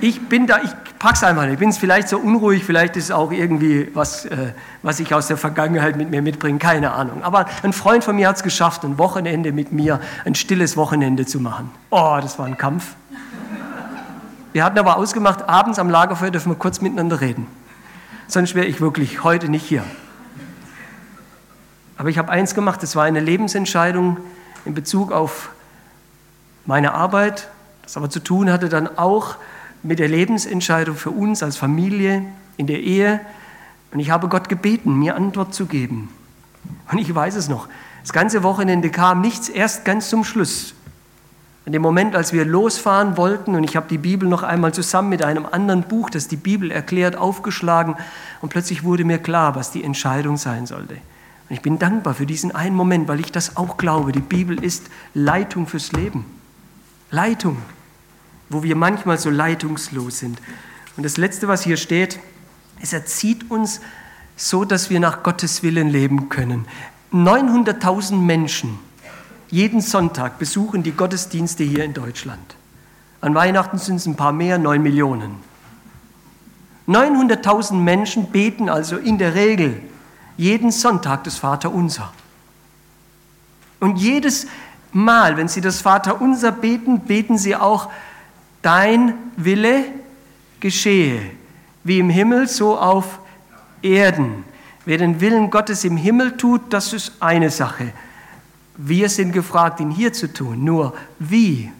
Ich 0.00 0.28
bin 0.28 0.46
da, 0.46 0.60
ich 0.62 0.70
pack's 0.98 1.22
einfach 1.22 1.44
nicht. 1.44 1.54
Ich 1.54 1.58
bin 1.58 1.72
vielleicht 1.72 2.08
so 2.08 2.18
unruhig, 2.18 2.64
vielleicht 2.64 2.96
ist 2.96 3.04
es 3.04 3.10
auch 3.10 3.32
irgendwie 3.32 3.90
was, 3.94 4.24
äh, 4.24 4.52
was 4.82 5.00
ich 5.00 5.14
aus 5.14 5.26
der 5.26 5.36
Vergangenheit 5.36 5.96
mit 5.96 6.10
mir 6.10 6.22
mitbringe, 6.22 6.58
keine 6.58 6.92
Ahnung. 6.92 7.22
Aber 7.22 7.46
ein 7.62 7.72
Freund 7.72 8.04
von 8.04 8.16
mir 8.16 8.28
hat 8.28 8.36
es 8.36 8.42
geschafft, 8.42 8.84
ein 8.84 8.98
Wochenende 8.98 9.52
mit 9.52 9.72
mir, 9.72 10.00
ein 10.24 10.34
stilles 10.34 10.76
Wochenende 10.76 11.26
zu 11.26 11.40
machen. 11.40 11.70
Oh, 11.90 12.18
das 12.20 12.38
war 12.38 12.46
ein 12.46 12.56
Kampf. 12.56 12.94
Wir 14.52 14.64
hatten 14.64 14.78
aber 14.78 14.96
ausgemacht, 14.96 15.48
abends 15.48 15.78
am 15.78 15.90
Lagerfeuer 15.90 16.30
dürfen 16.30 16.50
wir 16.50 16.56
kurz 16.56 16.80
miteinander 16.80 17.20
reden. 17.20 17.46
Sonst 18.26 18.54
wäre 18.54 18.66
ich 18.66 18.80
wirklich 18.80 19.22
heute 19.22 19.48
nicht 19.50 19.66
hier. 19.66 19.84
Aber 21.98 22.08
ich 22.08 22.18
habe 22.18 22.30
eins 22.30 22.54
gemacht, 22.54 22.82
das 22.82 22.96
war 22.96 23.04
eine 23.04 23.20
Lebensentscheidung 23.20 24.18
in 24.64 24.74
Bezug 24.74 25.12
auf 25.12 25.50
meine 26.64 26.92
Arbeit, 26.92 27.48
das 27.82 27.96
aber 27.96 28.10
zu 28.10 28.20
tun 28.20 28.50
hatte 28.50 28.68
dann 28.68 28.98
auch 28.98 29.36
mit 29.86 29.98
der 29.98 30.08
Lebensentscheidung 30.08 30.96
für 30.96 31.10
uns 31.10 31.42
als 31.42 31.56
Familie 31.56 32.22
in 32.56 32.66
der 32.66 32.80
Ehe. 32.80 33.20
Und 33.92 34.00
ich 34.00 34.10
habe 34.10 34.28
Gott 34.28 34.48
gebeten, 34.48 34.98
mir 34.98 35.16
Antwort 35.16 35.54
zu 35.54 35.66
geben. 35.66 36.08
Und 36.90 36.98
ich 36.98 37.14
weiß 37.14 37.36
es 37.36 37.48
noch. 37.48 37.68
Das 38.02 38.12
ganze 38.12 38.42
Wochenende 38.42 38.90
kam 38.90 39.20
nichts 39.20 39.48
erst 39.48 39.84
ganz 39.84 40.10
zum 40.10 40.24
Schluss. 40.24 40.74
In 41.64 41.72
dem 41.72 41.82
Moment, 41.82 42.14
als 42.14 42.32
wir 42.32 42.44
losfahren 42.44 43.16
wollten, 43.16 43.56
und 43.56 43.64
ich 43.64 43.74
habe 43.74 43.88
die 43.88 43.98
Bibel 43.98 44.28
noch 44.28 44.44
einmal 44.44 44.72
zusammen 44.72 45.08
mit 45.08 45.24
einem 45.24 45.46
anderen 45.50 45.82
Buch, 45.82 46.10
das 46.10 46.28
die 46.28 46.36
Bibel 46.36 46.70
erklärt, 46.70 47.16
aufgeschlagen, 47.16 47.96
und 48.40 48.50
plötzlich 48.50 48.84
wurde 48.84 49.04
mir 49.04 49.18
klar, 49.18 49.56
was 49.56 49.72
die 49.72 49.82
Entscheidung 49.82 50.36
sein 50.36 50.66
sollte. 50.66 50.94
Und 50.94 51.56
ich 51.56 51.62
bin 51.62 51.80
dankbar 51.80 52.14
für 52.14 52.26
diesen 52.26 52.54
einen 52.54 52.76
Moment, 52.76 53.08
weil 53.08 53.18
ich 53.18 53.32
das 53.32 53.56
auch 53.56 53.76
glaube. 53.76 54.12
Die 54.12 54.20
Bibel 54.20 54.62
ist 54.62 54.84
Leitung 55.14 55.66
fürs 55.66 55.90
Leben. 55.90 56.24
Leitung, 57.10 57.56
wo 58.48 58.62
wir 58.62 58.76
manchmal 58.76 59.18
so 59.18 59.30
leitungslos 59.30 60.18
sind. 60.18 60.40
Und 60.96 61.02
das 61.02 61.16
Letzte, 61.16 61.48
was 61.48 61.62
hier 61.62 61.76
steht, 61.76 62.18
es 62.80 62.92
erzieht 62.92 63.50
uns 63.50 63.80
so, 64.36 64.64
dass 64.64 64.90
wir 64.90 65.00
nach 65.00 65.22
Gottes 65.22 65.62
Willen 65.62 65.88
leben 65.88 66.28
können. 66.28 66.66
900.000 67.12 68.16
Menschen 68.16 68.78
jeden 69.48 69.80
Sonntag 69.80 70.38
besuchen 70.38 70.82
die 70.82 70.92
Gottesdienste 70.92 71.64
hier 71.64 71.84
in 71.84 71.94
Deutschland. 71.94 72.56
An 73.20 73.34
Weihnachten 73.34 73.78
sind 73.78 73.96
es 73.96 74.06
ein 74.06 74.16
paar 74.16 74.32
mehr, 74.32 74.58
9 74.58 74.82
Millionen. 74.82 75.36
900.000 76.88 77.74
Menschen 77.74 78.30
beten 78.30 78.68
also 78.68 78.96
in 78.96 79.18
der 79.18 79.34
Regel 79.34 79.82
jeden 80.36 80.70
Sonntag 80.70 81.24
das 81.24 81.36
Vaterunser. 81.36 82.12
Und 83.80 83.96
jedes 83.96 84.46
Mal, 84.92 85.36
wenn 85.36 85.48
Sie 85.48 85.60
das 85.60 85.80
Vaterunser 85.80 86.52
beten, 86.52 87.00
beten 87.00 87.38
Sie 87.38 87.56
auch, 87.56 87.90
dein 88.62 89.14
Wille 89.36 89.84
geschehe, 90.60 91.20
wie 91.84 91.98
im 91.98 92.10
Himmel, 92.10 92.48
so 92.48 92.78
auf 92.78 93.20
Erden. 93.82 94.44
Wer 94.84 94.98
den 94.98 95.20
Willen 95.20 95.50
Gottes 95.50 95.84
im 95.84 95.96
Himmel 95.96 96.36
tut, 96.36 96.72
das 96.72 96.92
ist 96.92 97.12
eine 97.20 97.50
Sache. 97.50 97.92
Wir 98.76 99.08
sind 99.08 99.32
gefragt, 99.32 99.80
ihn 99.80 99.90
hier 99.90 100.12
zu 100.12 100.32
tun. 100.32 100.62
Nur 100.64 100.94
wie? 101.18 101.70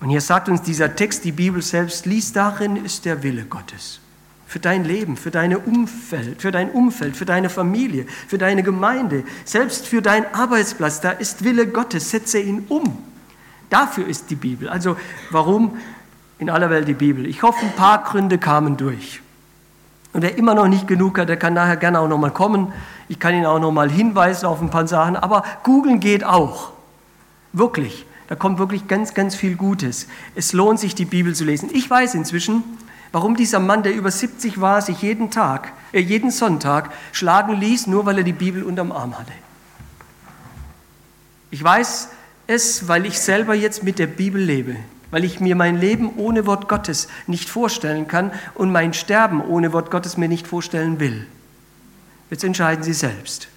Und 0.00 0.10
hier 0.10 0.20
sagt 0.20 0.48
uns 0.48 0.62
dieser 0.62 0.94
Text, 0.94 1.24
die 1.24 1.32
Bibel 1.32 1.62
selbst 1.62 2.06
liest, 2.06 2.36
darin 2.36 2.76
ist 2.76 3.04
der 3.04 3.22
Wille 3.22 3.44
Gottes 3.44 4.00
für 4.54 4.60
dein 4.60 4.84
Leben, 4.84 5.16
für, 5.16 5.32
deine 5.32 5.58
Umfeld, 5.58 6.40
für 6.40 6.52
dein 6.52 6.70
Umfeld, 6.70 7.16
für 7.16 7.24
deine 7.24 7.50
Familie, 7.50 8.06
für 8.28 8.38
deine 8.38 8.62
Gemeinde, 8.62 9.24
selbst 9.44 9.86
für 9.86 10.00
deinen 10.00 10.26
Arbeitsplatz. 10.32 11.00
Da 11.00 11.10
ist 11.10 11.42
Wille 11.42 11.66
Gottes, 11.66 12.10
setze 12.10 12.38
ihn 12.38 12.64
um. 12.68 13.02
Dafür 13.70 14.06
ist 14.06 14.30
die 14.30 14.36
Bibel. 14.36 14.68
Also 14.68 14.96
warum 15.30 15.78
in 16.38 16.50
aller 16.50 16.70
Welt 16.70 16.88
die 16.88 16.94
Bibel? 16.94 17.26
Ich 17.26 17.42
hoffe, 17.42 17.64
ein 17.64 17.72
paar 17.72 18.02
Gründe 18.04 18.38
kamen 18.38 18.76
durch. 18.76 19.20
Und 20.12 20.22
wer 20.22 20.38
immer 20.38 20.54
noch 20.54 20.68
nicht 20.68 20.86
genug 20.86 21.18
hat, 21.18 21.28
der 21.28 21.36
kann 21.36 21.54
nachher 21.54 21.76
gerne 21.76 21.98
auch 21.98 22.08
noch 22.08 22.18
mal 22.18 22.30
kommen. 22.30 22.72
Ich 23.08 23.18
kann 23.18 23.34
ihn 23.34 23.46
auch 23.46 23.58
noch 23.58 23.72
mal 23.72 23.90
hinweisen 23.90 24.46
auf 24.46 24.62
ein 24.62 24.70
paar 24.70 24.86
Sachen. 24.86 25.16
Aber 25.16 25.42
googeln 25.64 25.98
geht 26.00 26.24
auch. 26.24 26.72
Wirklich. 27.52 28.06
Da 28.28 28.36
kommt 28.36 28.58
wirklich 28.58 28.88
ganz, 28.88 29.12
ganz 29.12 29.34
viel 29.34 29.56
Gutes. 29.56 30.06
Es 30.34 30.52
lohnt 30.52 30.80
sich, 30.80 30.94
die 30.94 31.04
Bibel 31.04 31.34
zu 31.34 31.44
lesen. 31.44 31.68
Ich 31.72 31.90
weiß 31.90 32.14
inzwischen, 32.14 32.62
warum 33.12 33.36
dieser 33.36 33.58
Mann, 33.58 33.82
der 33.82 33.94
über 33.94 34.10
70 34.10 34.60
war, 34.60 34.80
sich 34.80 35.02
jeden 35.02 35.30
Tag, 35.30 35.72
äh, 35.92 36.00
jeden 36.00 36.30
Sonntag 36.30 36.90
schlagen 37.12 37.54
ließ, 37.54 37.86
nur 37.86 38.06
weil 38.06 38.18
er 38.18 38.24
die 38.24 38.32
Bibel 38.32 38.62
unterm 38.62 38.92
Arm 38.92 39.18
hatte. 39.18 39.32
Ich 41.50 41.62
weiß 41.62 42.08
es, 42.46 42.88
weil 42.88 43.06
ich 43.06 43.18
selber 43.18 43.54
jetzt 43.54 43.82
mit 43.82 43.98
der 43.98 44.06
Bibel 44.06 44.40
lebe, 44.40 44.76
weil 45.10 45.24
ich 45.24 45.40
mir 45.40 45.56
mein 45.56 45.78
Leben 45.78 46.14
ohne 46.16 46.46
Wort 46.46 46.68
Gottes 46.68 47.08
nicht 47.26 47.48
vorstellen 47.48 48.08
kann 48.08 48.32
und 48.54 48.70
mein 48.72 48.94
Sterben 48.94 49.40
ohne 49.40 49.72
Wort 49.72 49.90
Gottes 49.90 50.16
mir 50.16 50.28
nicht 50.28 50.46
vorstellen 50.46 51.00
will. 51.00 51.26
Jetzt 52.30 52.44
entscheiden 52.44 52.82
Sie 52.82 52.92
selbst. 52.92 53.48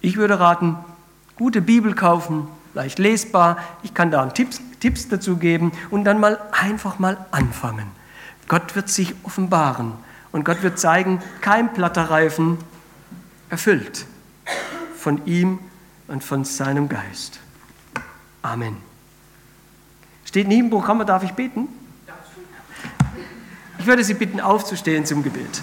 Ich 0.00 0.16
würde 0.16 0.38
raten, 0.40 0.76
gute 1.36 1.60
Bibel 1.60 1.94
kaufen, 1.94 2.48
leicht 2.74 2.98
lesbar. 2.98 3.58
Ich 3.82 3.94
kann 3.94 4.10
da 4.10 4.26
Tipps, 4.26 4.60
Tipps 4.80 5.08
dazu 5.08 5.36
geben 5.36 5.72
und 5.90 6.04
dann 6.04 6.20
mal 6.20 6.38
einfach 6.52 6.98
mal 6.98 7.24
anfangen. 7.30 7.86
Gott 8.48 8.76
wird 8.76 8.88
sich 8.88 9.14
offenbaren 9.24 9.92
und 10.32 10.44
Gott 10.44 10.62
wird 10.62 10.78
zeigen, 10.78 11.22
kein 11.40 11.72
platter 11.72 12.10
Reifen 12.10 12.58
erfüllt 13.48 14.06
von 14.96 15.24
ihm 15.26 15.58
und 16.08 16.24
von 16.24 16.44
seinem 16.44 16.88
Geist. 16.88 17.40
Amen. 18.44 18.76
Steht 20.24 20.46
nie 20.46 20.60
im 20.60 20.70
Programm, 20.70 21.04
darf 21.04 21.24
ich 21.24 21.32
beten? 21.32 21.66
Ich 23.78 23.86
würde 23.86 24.04
Sie 24.04 24.14
bitten, 24.14 24.40
aufzustehen 24.40 25.04
zum 25.04 25.22
Gebet. 25.22 25.62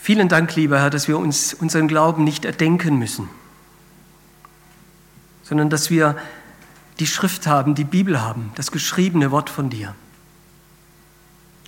Vielen 0.00 0.28
Dank, 0.28 0.56
lieber 0.56 0.80
Herr, 0.80 0.90
dass 0.90 1.06
wir 1.06 1.18
uns 1.18 1.54
unseren 1.54 1.86
Glauben 1.86 2.24
nicht 2.24 2.44
erdenken 2.44 2.98
müssen 2.98 3.28
sondern 5.52 5.68
dass 5.68 5.90
wir 5.90 6.16
die 6.98 7.06
Schrift 7.06 7.46
haben, 7.46 7.74
die 7.74 7.84
Bibel 7.84 8.22
haben, 8.22 8.52
das 8.54 8.72
geschriebene 8.72 9.30
Wort 9.30 9.50
von 9.50 9.68
dir. 9.68 9.94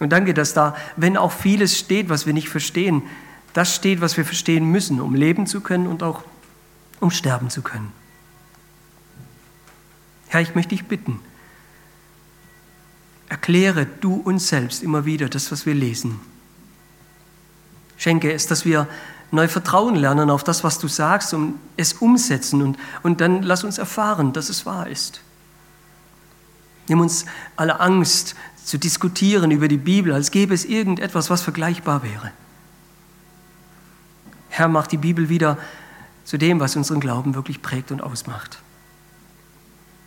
Und 0.01 0.11
danke, 0.11 0.35
dass 0.35 0.55
da, 0.55 0.77
wenn 0.97 1.17
auch 1.17 1.33
vieles 1.33 1.79
steht, 1.79 2.09
was 2.09 2.27
wir 2.27 2.33
nicht 2.33 2.49
verstehen, 2.49 3.03
das 3.53 3.75
steht, 3.75 4.01
was 4.01 4.17
wir 4.17 4.25
verstehen 4.25 4.65
müssen, 4.71 5.01
um 5.01 5.15
leben 5.15 5.47
zu 5.47 5.61
können 5.61 5.87
und 5.87 6.03
auch 6.03 6.25
um 7.01 7.11
sterben 7.11 7.51
zu 7.51 7.63
können. 7.63 7.93
Herr, 10.29 10.41
ich 10.41 10.55
möchte 10.57 10.71
dich 10.71 10.87
bitten, 10.87 11.21
erkläre 13.29 13.87
du 13.87 14.15
uns 14.15 14.49
selbst 14.49 14.83
immer 14.83 15.05
wieder 15.05 15.29
das, 15.29 15.53
was 15.53 15.67
wir 15.67 15.75
lesen. 15.75 16.21
Schenke 17.97 18.33
es, 18.33 18.49
dass 18.49 18.65
wir 18.65 18.89
neu 19.31 19.49
vertrauen 19.49 19.95
lernen 19.95 20.31
auf 20.31 20.43
das, 20.43 20.65
was 20.65 20.79
du 20.79 20.89
sagst 20.89 21.35
und 21.35 21.59
es 21.77 21.95
umsetzen 21.95 22.63
und, 22.63 22.79
und 23.03 23.21
dann 23.21 23.43
lass 23.43 23.65
uns 23.65 23.79
erfahren, 23.79 24.33
dass 24.33 24.49
es 24.49 24.67
wahr 24.67 24.89
ist. 24.89 25.21
Nimm 26.89 27.01
uns 27.01 27.25
alle 27.57 27.81
Angst 27.81 28.35
zu 28.65 28.79
diskutieren 28.79 29.51
über 29.51 29.69
die 29.69 29.77
Bibel, 29.77 30.13
als 30.13 30.31
gäbe 30.31 30.55
es 30.55 30.65
irgendetwas, 30.65 31.31
was 31.31 31.43
vergleichbar 31.43 32.03
wäre. 32.03 32.33
Herr, 34.49 34.69
mach 34.69 34.87
die 34.87 34.97
Bibel 34.97 35.29
wieder 35.29 35.59
zu 36.25 36.39
dem, 36.39 36.61
was 36.61 36.77
unseren 36.77 37.01
Glauben 37.01 37.35
wirklich 37.35 37.61
prägt 37.61 37.93
und 37.93 38.03
ausmacht. 38.03 38.59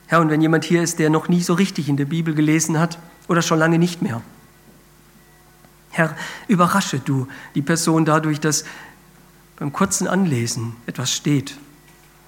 Herr, 0.08 0.22
und 0.22 0.30
wenn 0.30 0.42
jemand 0.42 0.64
hier 0.64 0.82
ist, 0.82 1.00
der 1.00 1.10
noch 1.10 1.28
nie 1.28 1.42
so 1.42 1.54
richtig 1.54 1.90
in 1.90 1.98
der 1.98 2.06
Bibel 2.06 2.34
gelesen 2.34 2.80
hat 2.80 2.98
oder 3.28 3.42
schon 3.42 3.60
lange 3.60 3.78
nicht 3.78 4.02
mehr, 4.02 4.22
Herr, 5.92 6.16
überrasche 6.48 7.00
du 7.00 7.28
die 7.56 7.64
Person 7.64 8.06
dadurch, 8.06 8.40
dass 8.40 8.66
beim 9.58 9.74
kurzen 9.74 10.08
Anlesen 10.08 10.76
etwas 10.86 11.12
steht, 11.12 11.58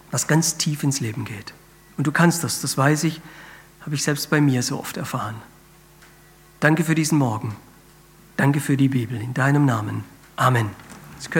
was 0.09 0.27
ganz 0.27 0.57
tief 0.57 0.81
ins 0.81 0.99
Leben 0.99 1.23
geht. 1.23 1.53
Und 1.95 2.07
du 2.07 2.11
kannst 2.11 2.43
das, 2.43 2.61
das 2.61 2.77
weiß 2.77 3.03
ich, 3.03 3.21
habe 3.81 3.93
ich 3.93 4.03
selbst 4.03 4.29
bei 4.31 4.41
mir 4.41 4.63
so 4.63 4.79
oft 4.79 4.97
erfahren. 4.97 5.35
Danke 6.59 6.83
für 6.83 6.95
diesen 6.95 7.17
Morgen. 7.17 7.55
Danke 8.35 8.59
für 8.59 8.77
die 8.77 8.89
Bibel. 8.89 9.21
In 9.21 9.33
deinem 9.33 9.65
Namen. 9.65 10.03
Amen. 10.35 10.69